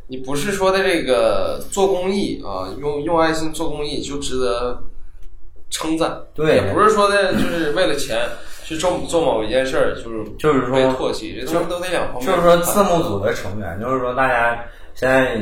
[0.08, 4.82] 你不是说的这个做公益啊，用用爱心做公益就值得
[5.70, 8.18] 称赞，对也不是说的就是为了钱
[8.64, 12.26] 去做做某一件事儿，就是就是说被唾弃，这东西都得两方面。
[12.26, 14.64] 就是说，字幕组的成员，就是说大家
[14.96, 15.36] 现在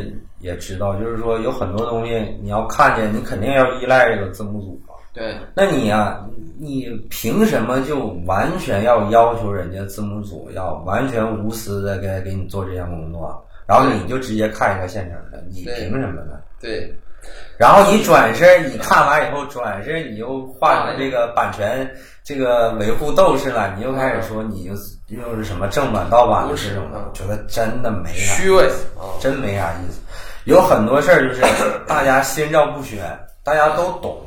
[0.46, 4.94] 也知道，就是说有很多东西你要看见，你肯定要依赖这个字幕组嘛。
[5.12, 6.24] 对，那你呀、
[6.60, 16.38] 你凭什么就完全要要求人家字幕组要完全无私的给给你做这项工作，然后你就直接看一个现成的，你凭什么呢？
[16.60, 16.94] 对，
[17.58, 21.90] 然后你转身，你看完以后转身，你又换成这个版权
[22.22, 24.74] 这个维护斗士了，你又开始说你又
[25.08, 28.68] 又是什么正版盗版的这种的，我觉得真的没啥虚伪
[28.98, 30.02] 啊，真没啥意思。
[30.46, 31.42] 有很多事儿就是
[31.88, 33.00] 大家心照不宣，
[33.44, 34.22] 大家都懂。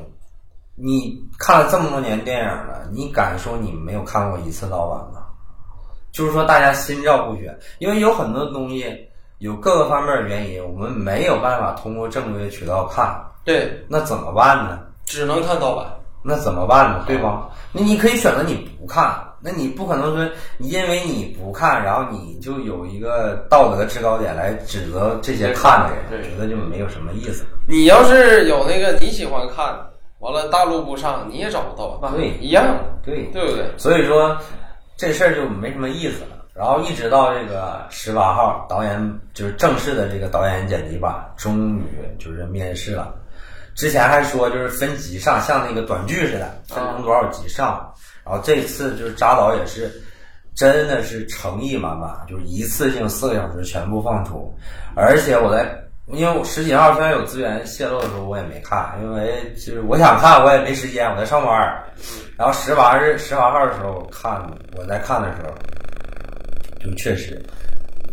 [0.75, 5.27] 你看了这么多年电影了，你敢说你没有看过一次盗版吗？
[6.13, 9.09] 就是说大家心照不宣，因为有很多东西
[9.39, 14.81] 有各个方面的原因，我们没有办法通过正规的渠道看，对，那怎么办呢？
[15.05, 15.87] 只能看盗版。
[16.23, 17.05] 那怎么办呢？
[17.07, 17.49] 对吧？
[17.73, 20.29] 那你可以选择你不看，那你不可能说
[20.59, 27.45] 因为你不看，然后你就有一个道德制高点来指责这些看的人，对觉得就没有什么意思。
[27.67, 29.79] 你要是有那个你喜欢看，
[30.19, 32.65] 完了大陆不上，你也找不到版，对一样，
[33.05, 33.65] 对，对不对？
[33.77, 34.37] 所以说
[34.97, 36.37] 这事儿就没什么意思了。
[36.55, 41.83] 然后一直到这个十八号导演就是正式的这个导演剪辑版，终于
[42.19, 43.15] 就是面试了。
[43.77, 47.89] 之前还说就是分集上，像那个短剧似的，分成多少集上。
[48.29, 49.91] 然后这次就是扎导也是
[50.55, 54.55] 真的是诚意满满，就是一次性四个小时全部放出。
[54.95, 55.67] 而且我在
[56.09, 61.83] 因为我十几号虽然有资源泄露的时候我也没看，因为就是我想看我也没时间，我在上班儿。
[62.37, 65.55] 然后十八日十八号的时候看，我在看的时候，
[66.81, 67.43] 就确实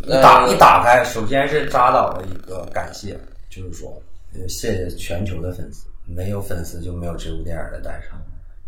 [0.03, 4.01] 一打呃一打开，首先是扎导的一个感谢，就是说
[4.33, 8.11] 呃谢谢全球的粉丝，没有粉丝就没有这部电影的诞生。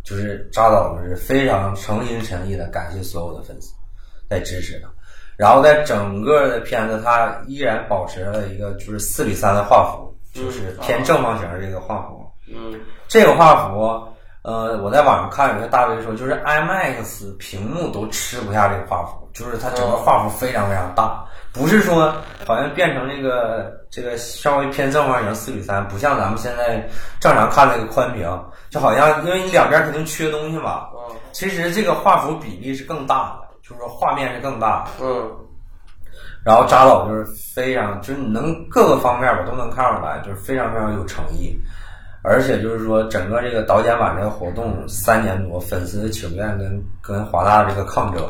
[0.07, 3.73] 就是扎导就是非常诚心诚意的感谢所有的粉丝
[4.29, 4.87] 在支持他，
[5.35, 12.25] 然后在整个的片子，他依然保持了一个就是四比三的画幅，就是偏正方形的这个画幅。
[12.47, 12.79] 嗯，
[13.09, 14.07] 这个画幅，
[14.43, 22.13] 呃，我在网上看有些大 V 说，就是 IMAX 屏幕都吃不下这个画幅，就是它整个画幅非常非常大，不是说
[22.45, 26.87] 好像变成这个这个稍微偏正方形四比三，不像咱们现在
[27.19, 28.29] 正常看那个宽屏，
[28.69, 35.05] 就好像因为你两边肯定缺东西嘛，嗯，其实这个画幅比例是更大的，就是说画面是更大的。
[35.05, 35.31] 嗯，
[36.45, 37.25] 然后扎导就是
[37.55, 41.57] 非常，就是你能各个方面我都能看出来，就是非常非常有诚意，
[42.23, 48.23] 而且就是说整个这个导演版这个活动三年多，粉丝的请愿跟跟华大这个抗争，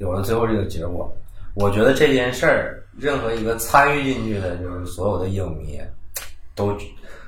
[0.00, 1.14] 有了最后这个结果。
[1.54, 5.80] 我觉得这件事儿，任何一个参与进去的，就是所有的影迷，
[6.54, 6.76] 都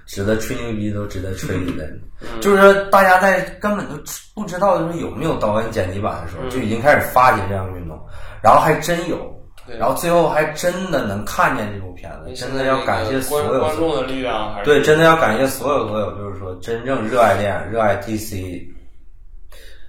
[0.06, 2.00] 值得吹牛逼，都值得吹一顿。
[2.40, 3.94] 就是说，大家在根本就
[4.34, 7.98] 不知道就是有没有导演剪辑版的时候，就已经开始发起这样运动，
[8.42, 9.34] 然后还真有。
[9.80, 18.64] 然后最后还真的能看见这部片子，真的要感谢所有观观众的力量，还是对，真的要感谢所有所有，就是说真正热爱电影、热爱 DC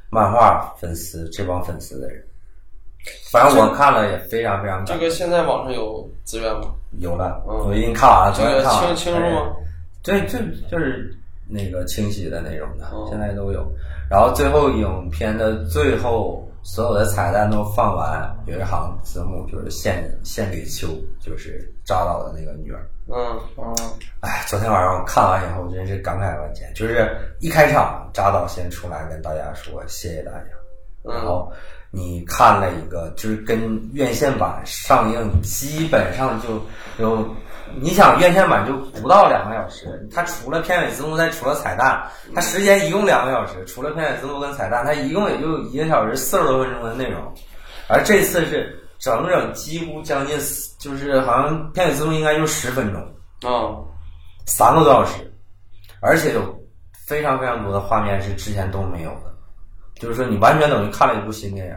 [0.09, 2.26] 漫画粉丝这帮粉丝的人。
[3.31, 6.73] 反正我看了也非常非常感这个现在网上有资源吗？
[6.99, 9.53] 有了，嗯我已经看完了，这昨天看完了清清楚吗？
[10.03, 10.39] 对，就
[10.69, 11.13] 就是
[11.49, 13.65] 那个清晰的那种的，哦现在都有。
[14.09, 20.87] 然后最后影片的最后，所有的彩蛋都放完，有一行字幕就是献献给秋，
[21.19, 22.89] 就是扎导的那个女儿。
[23.09, 23.75] 嗯，嗯，
[24.21, 26.73] 哎，昨天晚上我看完以后，真是感慨万千。
[26.73, 30.47] 就是一开场，扎导先出来跟大家说谢谢大家，
[31.03, 31.51] 然后
[31.97, 36.61] 你看了一个，就是跟院线版上映基本上就
[37.03, 37.27] 有，
[37.81, 47.19] 你想院线版就不到两个小时，它除了片尾字幕，再除了彩蛋，它时间一共两个小时，除了片尾字幕跟彩蛋，它一共也就一个小时四十多分钟的内容，
[47.89, 50.37] 而这次是整整几乎将近，
[50.77, 53.01] 就是好像片尾字幕应该就十分钟。
[53.51, 53.73] 啊，
[54.45, 55.33] 三个多小时，
[55.99, 56.41] 而且有
[57.07, 59.33] 非常非常多的画面是之前都没有的，
[59.95, 61.73] 就是说你完全等于看了一部新电影。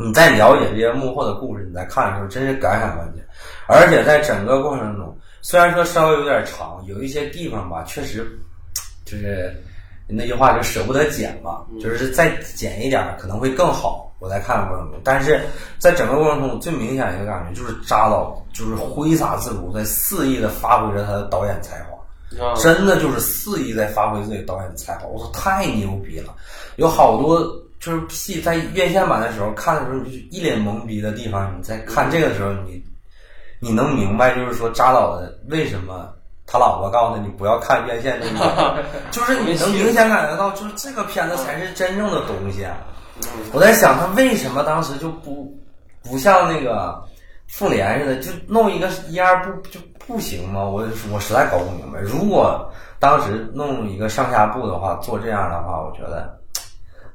[0.00, 3.24] 你在了解这些幕后的故事，你在看的时候，真是感慨万千。
[3.66, 8.26] 而且在整个过程中，虽然说稍微有点长，有一些地方吧，确实
[9.04, 9.54] 就是
[10.08, 14.06] 那句话就舍不得剪吧，就是再剪一点可能会更好。
[14.18, 15.40] 我在看的过程中，但是
[15.78, 21.96] 在整个过程中，最明显一个感觉就是扎导就是挥洒自如，在肆意的发挥着他的导演才华。
[22.38, 26.34] 啊，真的就是肆意在发挥自己导演的才华，我操，太牛逼了！
[26.76, 27.40] 有好多
[27.80, 32.82] 就是戏在院线版的时候看的时候，你就一脸懵逼的地方，你在看这个的时候，你
[33.58, 36.12] 你能明白，就是说扎导的为什么
[36.46, 42.76] 他老婆告诉他你不要看院线这个， 就是你能明显感觉到，就是这个片子才是真正的东西啊！
[43.52, 45.56] 我在想他为什么当时就不
[46.02, 47.02] 不像那个
[47.48, 50.64] 复联似的，就弄一个一二部就不行吗？
[50.64, 52.00] 我我实在搞不明白。
[52.00, 56.39] 如果当时弄一个上下部的话，做这样的话，我觉得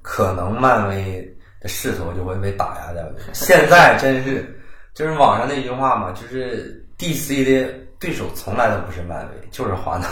[0.08, 3.03] 可能漫威的势头就会被打压掉。
[3.34, 4.56] 现在真是
[4.93, 10.06] 就是网上那句话嘛，就是 DC 的对手从来都不是漫威，就是华纳，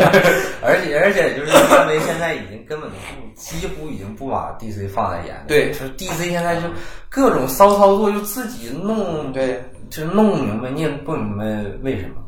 [0.64, 2.96] 而且而且就是漫威现在已经根本不
[3.34, 6.62] 几乎已经不把 DC 放在眼里，对就是 DC 现在就
[7.10, 11.44] 各种骚操作，就自己弄，对，就弄不明白，你也不明白
[11.82, 12.22] 为什么，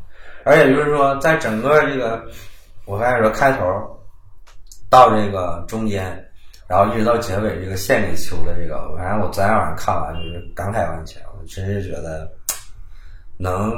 [0.44, 2.22] 而且就是说在整个这个，
[2.84, 3.64] 我刚才说开头
[4.90, 6.22] 到这个中间。
[6.68, 12.30] 然后一直到结尾，这个献给秋的这个，反正我昨天晚上看完就是感慨万千，我真是觉得
[13.38, 13.72] 能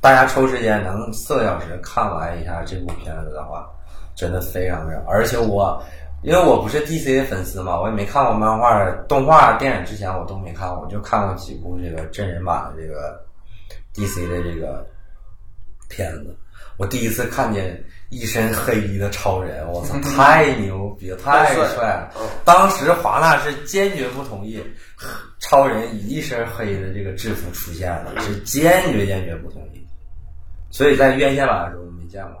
[0.00, 3.68] 大家抽时间能四个小时看完一下这部片子的话，
[4.14, 5.04] 真的非常非常。
[5.06, 5.82] 而且我
[6.22, 13.22] 因为我不是 DC 的粉丝嘛，我也没看过漫画、动画、电影之前我都没看过，我就看过几部这个真人版的这个
[13.94, 14.86] DC 的这个
[15.90, 16.34] 片子。
[16.78, 17.84] 我第一次看见
[18.14, 22.12] 一身黑衣的超人，我操，太牛逼了，太帅了！
[22.44, 24.62] 当时华纳是坚决不同意
[25.40, 29.84] 超人以一身黑的这个制服出现的，是坚决坚决不同意。
[30.70, 32.40] 所以在院线版的时候没见过，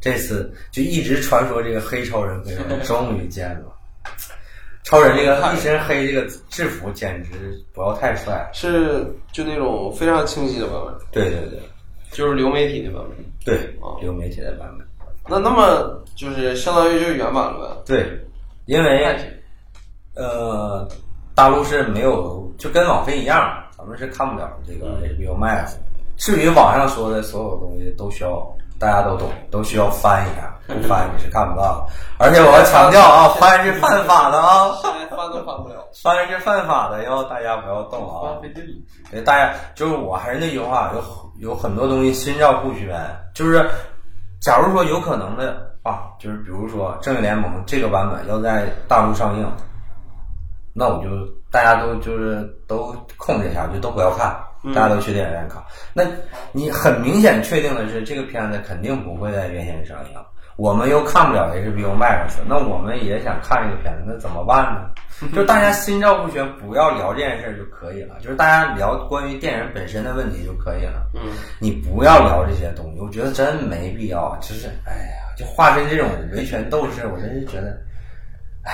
[0.00, 3.76] 这次就一直传说这个黑超人，黑超人终于见了。
[4.84, 7.30] 超人这个一身黑这个制服简直
[7.74, 11.60] 不要太帅，是就那种非常清晰的版本，对对对
[12.10, 13.24] 就是流媒体的版本。
[13.44, 13.58] 对，
[14.00, 14.86] 流媒体的版本。
[15.28, 17.82] 那那么就是相当于就是原版了呗？
[17.86, 18.26] 对，
[18.66, 19.16] 因为
[20.14, 20.86] 呃，
[21.34, 25.72] 大陆是没有，就跟网飞一样，咱们是看不了这个 HBO Max。
[26.16, 28.46] 至于网上说的所有东西，都需要
[28.78, 31.92] 大家都懂，都需要翻一下，不翻你是看不到的。
[32.18, 34.92] 而且我要强调啊，翻是犯法的啊，翻
[35.32, 35.76] 都翻不了。
[36.02, 38.38] 翻是犯法的，要大家不要动啊。
[39.10, 42.94] 对，大家就是我还是那句话，有有很多东西心照不宣，
[43.34, 43.68] 就是
[44.44, 49.50] 假如说有可能的话，就是比如说《正义联盟》这个版本要在大陆上映，
[50.74, 51.08] 那我就
[51.50, 54.36] 大家都就是都控制一下，就都不要看，
[54.74, 55.62] 大家都去电影院看。
[55.94, 56.04] 那
[56.52, 60.24] 你很明显确定的是，这个片子肯定不会在院线上映。
[60.56, 64.90] 我们又看不了 HBO Max，那我们也想看这个片子，那怎么办呢？
[65.34, 68.16] 就大家心照不宣，不要聊这件事就可以了。
[68.20, 71.06] 就是大家聊关于电影本身的问题就可以了。
[71.14, 71.20] 嗯，
[71.60, 74.36] 你不要聊这些东西，我觉得真没必要。
[74.40, 77.80] 就是，哎呀，就化身这种维权斗士，我真是觉得，
[78.64, 78.72] 哎，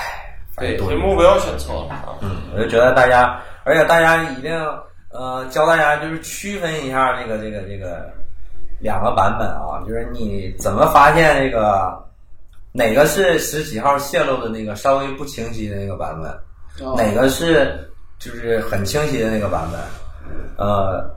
[0.57, 2.19] 对，多这目标选错了
[2.53, 4.51] 我就觉得大家，而且大家一定
[5.11, 8.11] 呃教大家就是区分一下这个这个这个
[8.81, 12.03] 两个版本啊，就是你怎么发现这个
[12.71, 16.31] 哪个是十几号泄露的那个稍微不清晰的那个版本，
[16.87, 16.95] 哦。
[16.97, 19.79] 哪个是就是很清晰的那个版本，
[20.57, 21.09] 呃，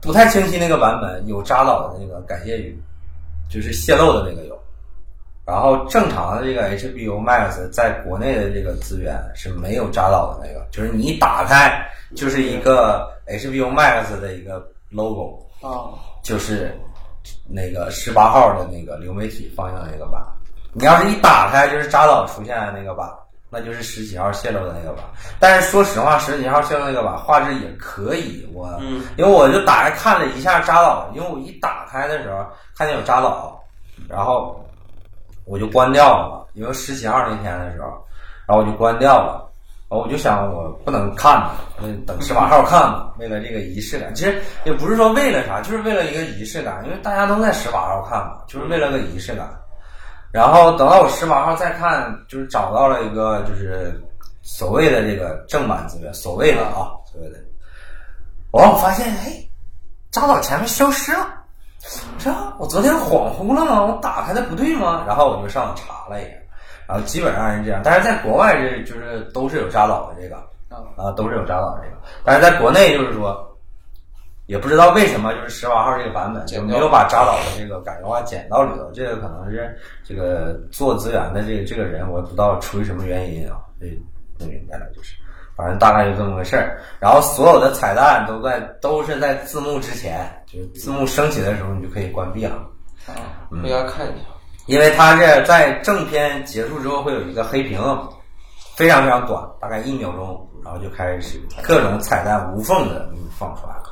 [0.00, 2.78] 不太清晰那个版本有扎导的那个感谢语，
[3.50, 4.58] 就是泄露的那个有。
[5.46, 11.86] 然后正常的这个 HBO Max 在国内的这个资源是没有扎导的那个，就是你一打开
[12.16, 15.92] 就是一个 HBO Max 的一个 logo，啊，
[16.22, 16.74] 就是
[17.48, 20.22] 那个十八号的那个流媒体放映的那个版。
[20.72, 23.08] 你要是一打开就是扎导出现的那个版，
[23.48, 25.04] 那就是十几号泄露的那个版。
[25.38, 32.44] 但是说实话，十几号泄露那个版画质也可以，我、嗯因为我就打开看了一下扎导，因为我一打开的时候
[32.76, 33.62] 看见有扎导，
[34.08, 34.68] 然后
[35.44, 37.86] 我就关掉了，因为十几号那天的时候，
[38.46, 39.48] 然后我就关掉了。
[39.98, 41.54] 我就想，我不能看了，
[42.06, 43.12] 等十八号看吧。
[43.18, 49.48] 为了这个仪式感，其实也不是说为了啥，就是为了一个仪式感，因为大家都在十八号看嘛，就是为了个仪式感。
[50.32, 54.02] 然后等到我十八号再看，就是找到了一个就是
[54.42, 57.38] 所谓的这个正版资源，所谓的啊，所谓的，
[58.50, 59.32] 完我发现，哎，
[60.10, 61.26] 扎导前面消失了。
[62.16, 63.84] 我说我昨天恍惚了吗？
[63.84, 65.04] 我打开的不对吗？
[65.06, 66.30] 然后我就上网查了一下，
[66.86, 67.80] 然后基本上是这样。
[67.84, 70.36] 但是在国外这就是都是有扎导的这个
[70.68, 71.96] 啊啊，都是有扎导的这个。
[72.24, 73.56] 但是在国内就是说，
[74.46, 78.90] 也不知道为什么就是十八号这个版本就没有把扎导的这个感觉化剪到里头。
[78.92, 83.86] 这个可能是这个做资源的这个这个人，我也不知道出于什么原因啊，这
[84.38, 85.14] 不明白了就是。
[85.56, 92.56] 反正大概就这么个事儿，然后所有的彩蛋都在都是在字幕之前，就是字幕升起的时候你就可以关闭了，
[93.06, 93.14] 啊，
[93.62, 94.33] 回家看一下。
[94.66, 97.78] 因为它是在正片结束之后会有一个黑屏，
[98.76, 103.08] 非常非常短，大概一秒钟，然后就开始各种彩蛋无缝的
[103.38, 103.82] 放出来了。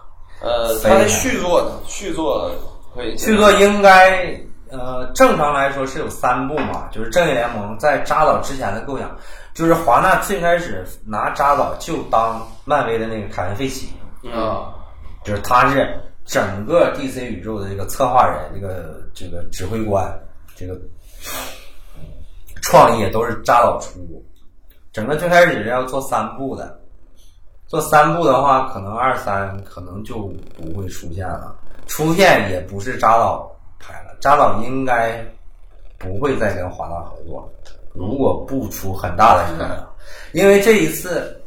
[0.40, 1.73] 呃，非常它的续作呢？
[1.86, 2.51] 续作
[2.94, 3.16] 可以。
[3.16, 4.35] 续作应该
[4.70, 9.15] 呃正常来说是有三部嘛，就是正义联盟在扎导之前的构想，
[9.55, 13.93] 就是华纳最开始拿扎导就当漫威的那个凯文费奇。
[14.35, 14.73] 啊，
[15.24, 20.12] 就是他是整个 DC 宇宙的这个策划人，这个这个指挥官，
[20.66, 20.80] 这个
[22.62, 24.24] 创业都是扎导出。
[24.93, 26.80] 整个最开始是要做三部的，
[27.66, 31.56] 做三部的话，可能二三可能就不会出现了。
[31.86, 35.24] 出现也不是扎导拍了，扎导应该
[35.98, 37.52] 不会再跟华纳合作，
[37.93, 39.68] 如果不出很大的意外，
[40.32, 41.39] 因为这一次。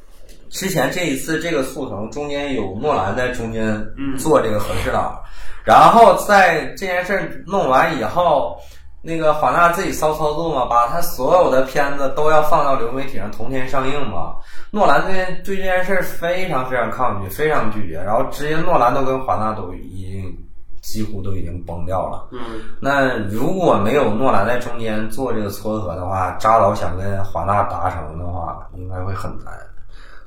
[0.51, 3.85] 之前这一次这个速腾中间有诺兰在中间
[4.17, 5.21] 做这个和事佬，
[5.65, 8.57] 然后在这件事弄完以后，
[9.05, 14.33] 那个华纳自己骚操作嘛，把他所有的片子都要放到流媒体上同天上映嘛。
[14.71, 20.35] 诺兰这件对这件事非常非常抗拒，非常拒绝，然后直接诺兰都跟华纳都已经
[20.81, 22.27] 几乎都已经崩掉了。
[22.31, 22.39] 嗯，
[22.81, 29.53] 那如果没有诺兰在中间做这个撮合的话，扎导想跟华纳达成的话，应该会很难。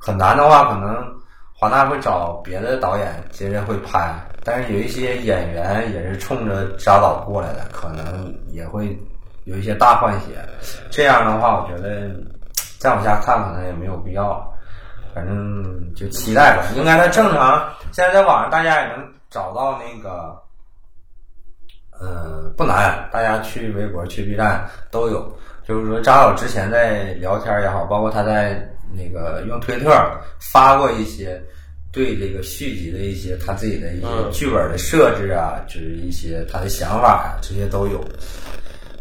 [0.01, 0.95] 很难的话，可能
[1.61, 4.15] 华纳会找别的导演接着会拍，
[4.45, 8.97] 但是有一些演员也是冲着扎导过来的，可能也会
[9.43, 10.39] 有一些大换血。
[10.89, 12.15] 这样的话，我觉得
[12.79, 14.41] 再往下看可能也没有必要，
[15.13, 16.63] 反正就期待吧。
[16.77, 20.41] 应该他正常，现在在网上大家也能找到那个，
[22.01, 25.37] 嗯，不难，大家去微博、去 B 站都有。
[25.67, 28.65] 就是说，扎导之前在聊天也好，包括他在。
[28.93, 29.91] 那个用推特
[30.39, 31.41] 发过一些
[31.91, 38.05] 对这个续集的一些他自己的一些剧本的设置啊，就是一些他的想法啊，这些都有。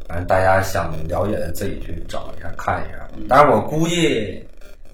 [0.08, 3.08] 反正大家想了解的自己去找一下看一下。
[3.28, 4.42] 但是我估计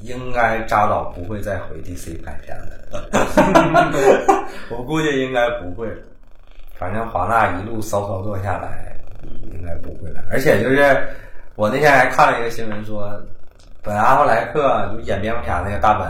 [0.01, 3.07] 应该扎导不会再回 DC 拍片了，
[4.71, 5.87] 我估计应该不会。
[6.75, 8.97] 反正华纳一路骚操作下来，
[9.53, 10.23] 应该不会了。
[10.31, 11.07] 而且就是
[11.55, 13.21] 我那天还看了一个新闻说。
[13.83, 16.07] 本阿弗莱克就演蝙蝠侠那个大本，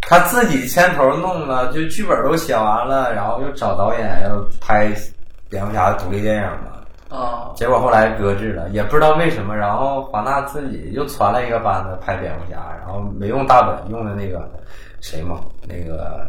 [0.00, 4.92] 他自己牵头弄了，就剧本都写完了，然后又找导演要拍
[5.48, 7.16] 蝙蝠侠独立电影嘛。
[7.16, 7.52] 啊。
[7.54, 9.56] 结果后来搁置了，也不知道为什么。
[9.56, 14.50] 然后华纳自己又传了一个班子拍蝙蝠侠，然后没用大本，用的那个
[15.00, 16.28] 谁嘛，那个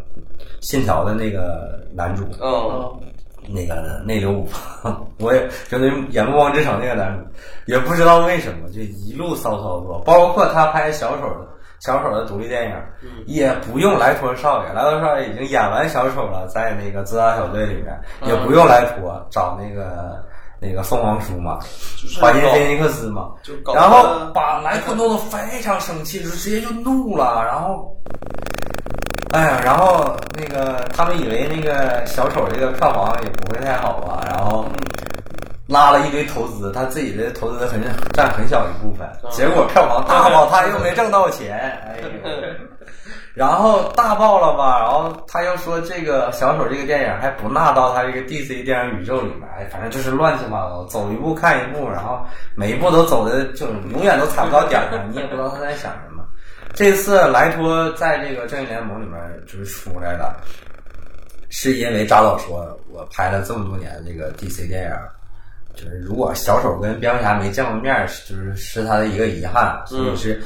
[0.60, 2.24] 信条的那个男主。
[2.40, 3.00] 嗯。
[3.48, 4.48] 那个内流五，
[5.18, 7.24] 我也就那演《暮光之城》那个男主，
[7.66, 11.46] 也不知道为什么就一路骚操作，包括他拍小丑的
[11.80, 12.76] 小丑的独立电影，
[13.26, 20.24] 也不用莱托少爷，莱托少爷已经演完小丑了，在那个自杀小队里面，也不用莱托找那个
[20.60, 21.58] 那个凤凰叔嘛，
[22.20, 23.32] 华金菲尼克斯嘛，
[23.74, 27.94] 然后把莱托弄得非常生气，就直接就怒了，然后。
[29.34, 34.64] 哎呀，然后那个他们以为那个小丑这个票房也不会太好吧，然后
[35.66, 37.82] 拉了一堆投资，他自己的投资很
[38.12, 42.08] 占很小一部分，结果票房大爆，他又没挣到钱， 哎呦，
[43.34, 52.24] 然后大爆了吧，然后他又说这个小丑这个电影还不纳到他这个 DC 电影宇宙里面，哎，反正就是乱七八糟，走一步看一步，然后
[52.54, 56.13] 每一步都走的就永远都踩不到点上，你也不知道他在想什么。
[56.74, 60.36] 这次莱托在这个正义联盟里面就是出来了，
[61.48, 64.96] 是因为扎导说，我拍了这么多年这个 DC 电影，
[65.76, 70.42] 就是如果小丑跟蝙蝠侠没见过面，就是是他的一个遗憾，所以是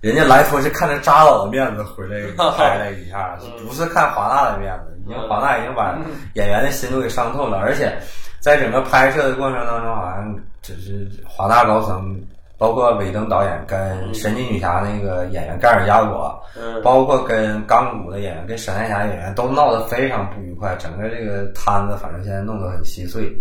[0.00, 2.26] 人家莱托是看着扎导的面子回来
[2.56, 5.96] 拍了一下，不是看华纳的面子，已经华纳已经把
[6.34, 7.96] 演员的心都给伤透了，而且
[8.40, 12.20] 在整个拍摄的过程当中，好像只是华纳高层。
[12.58, 16.42] 包括尾灯导演跟神奇女侠那个演员盖尔加朵，
[16.82, 23.32] 包括跟钢骨的演员跟闪电侠演员都闹得非常不愉快，整个这个摊子反正现在弄得很稀碎。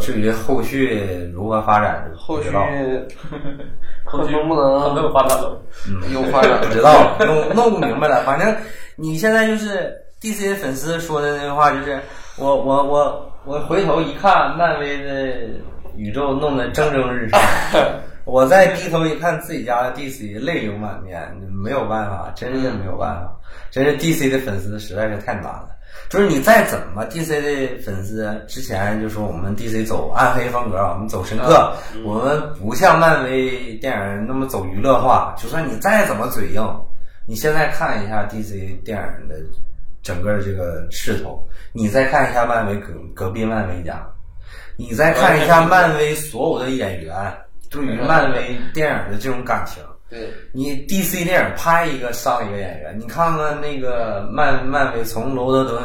[0.00, 2.50] 至于后续如何发展，后续
[4.04, 5.38] 后续能不能没有发展？
[6.12, 8.24] 有发展不知道，弄弄不明白了。
[8.24, 8.52] 反正
[8.96, 12.00] 你现在就是 DC 的粉丝说的那句话，就是
[12.36, 15.36] 我我我我回头一看，漫威的
[15.96, 17.40] 宇宙弄得蒸蒸日上。
[18.24, 23.30] 我再低头一看自己家的 DC，泪流满面，没有办法，真是没有办法，
[23.70, 25.70] 真是 DC 的粉丝实在是太难了。
[26.08, 31.72] 就是你再怎么 DC 的粉丝，之前就说我们 DC 走暗黑风格，我们走深刻，
[32.04, 35.34] 我们不像漫威电影那么走娱乐化。
[35.38, 36.62] 就算你再怎么嘴硬，
[37.26, 39.36] 你现在看一下 DC 电影的
[40.02, 44.04] 整个这个势头，你再看一下漫威隔隔壁漫威家，
[44.76, 47.14] 你再看一下漫威所有的演员。
[47.74, 55.82] 对于漫威电影的这种感情，对你 DC 电影拍一个上一个演员，你看看那个漫漫威从罗德德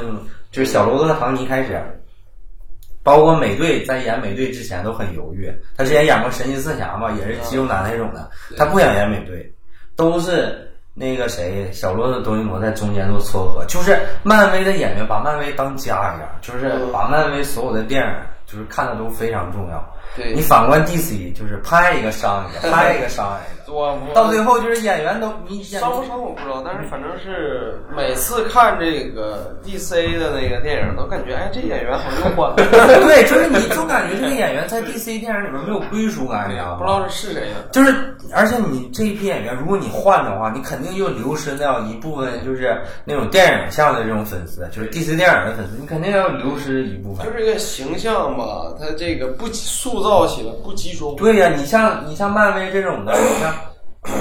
[0.51, 1.81] 就是小罗德唐尼开始，
[3.01, 9.51] 包括美队在演美队之前都很犹豫，他之前演过神奇四侠嘛，也是肌肉男那种的，他不想演美队，
[9.95, 18.13] 都是那个谁小罗德德尼摩在中间做撮合，就是漫威的演员把漫威当家一样，就是把漫威所有的电影
[18.45, 19.95] 就是看的都非常重要。
[20.15, 20.33] 对。
[20.33, 36.77] 你反观 DC，就是拍一个伤一个， 拍一个伤一个，我到最后就是演员都你演伤不伤我不知道，但是反正是每次看这个 DC 的那个电影，都感觉哎，这演员好像换， 对，就是你总感觉这个演员在 DC 电影里面没有归属感，你知道吗？
[36.77, 37.57] 不知道是谁啊。
[37.71, 37.93] 就是，
[38.33, 47.31] 而且你这一批演员，如果你换的话，你肯定又流失掉一部分，就是那种电影向的这种粉丝，就是 DC 电影的粉丝，你肯定要流失一部分就。
[47.31, 51.15] 是这个形象吧，他这个不集塑造起来不集中。
[51.15, 53.53] 对呀、你像你像漫威这种的，你像，
[54.03, 54.11] 呃，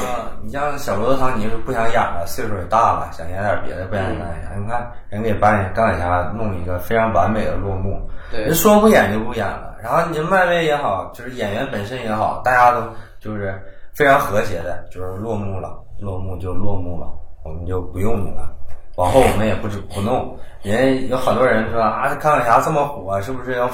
[0.43, 4.55] 你像小罗伯特·唐尼是不想演了，岁数也大了，想演点别的，不想演钢铁侠。
[4.57, 8.01] 你看人给扮演钢铁侠弄一个非常完美的落幕，
[8.31, 9.77] 对人说不演就不演了。
[9.81, 12.83] 然后你漫威也好，就是演员本身也好，大家都
[13.21, 13.57] 就是
[13.95, 17.07] 非常和谐的，就是落幕了，落幕就落幕了，
[17.45, 18.51] 我们就不用你了。
[18.97, 23.71] 往后我们也不不弄，人有很多人说啊，钢铁侠这么火，是不是要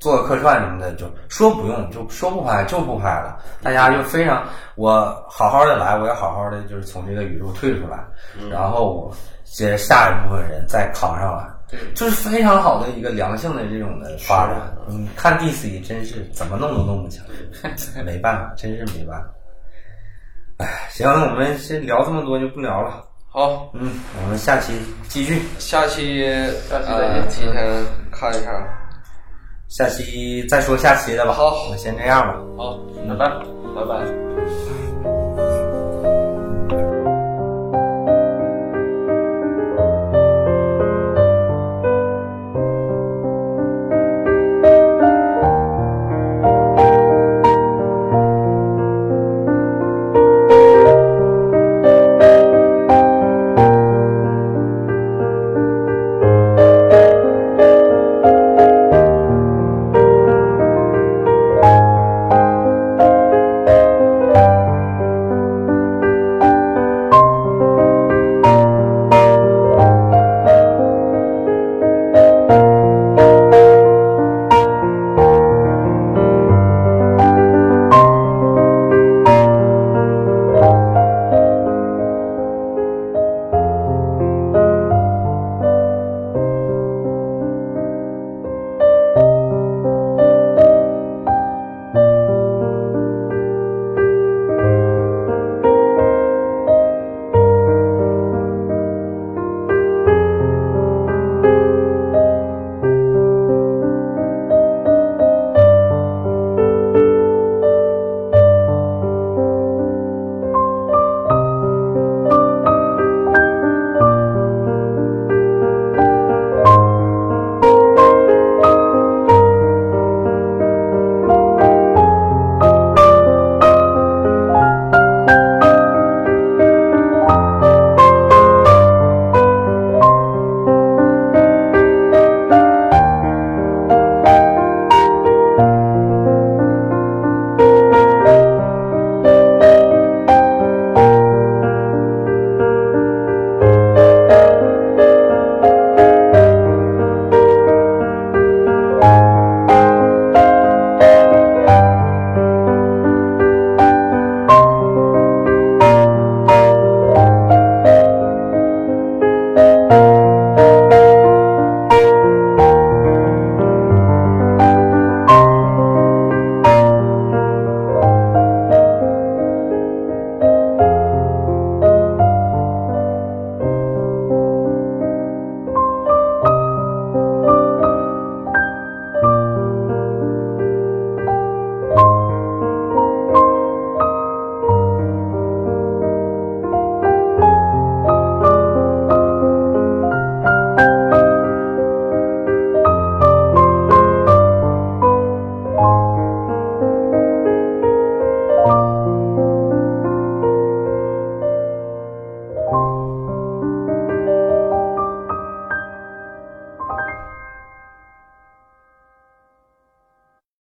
[0.00, 0.92] 做个客串什么的？
[0.94, 3.38] 就说不用，就说不拍就不拍了。
[3.62, 4.44] 大家就非常，
[4.76, 7.98] 我好好的来，我要好好的就是从这个宇宙退出来，
[8.50, 11.44] 然后我接下一部分人再扛上来。
[11.70, 14.56] 对就是非常好的一个良性的这种的发展。
[14.86, 17.20] 你看 DC 真是怎么弄都弄不起
[17.94, 19.28] 来， 没办法，真是没办法。
[20.58, 23.04] 哎，行，我们先聊这么多就不聊了。
[23.30, 24.72] 好，嗯，我们下期
[25.08, 26.26] 继续，下期
[26.70, 28.77] 下期再提前看一下。
[29.68, 31.32] 下期再说下期的吧。
[31.32, 32.40] 好我们先这样吧。
[32.56, 32.78] 好，
[33.08, 33.28] 拜拜。
[33.74, 34.87] 拜拜。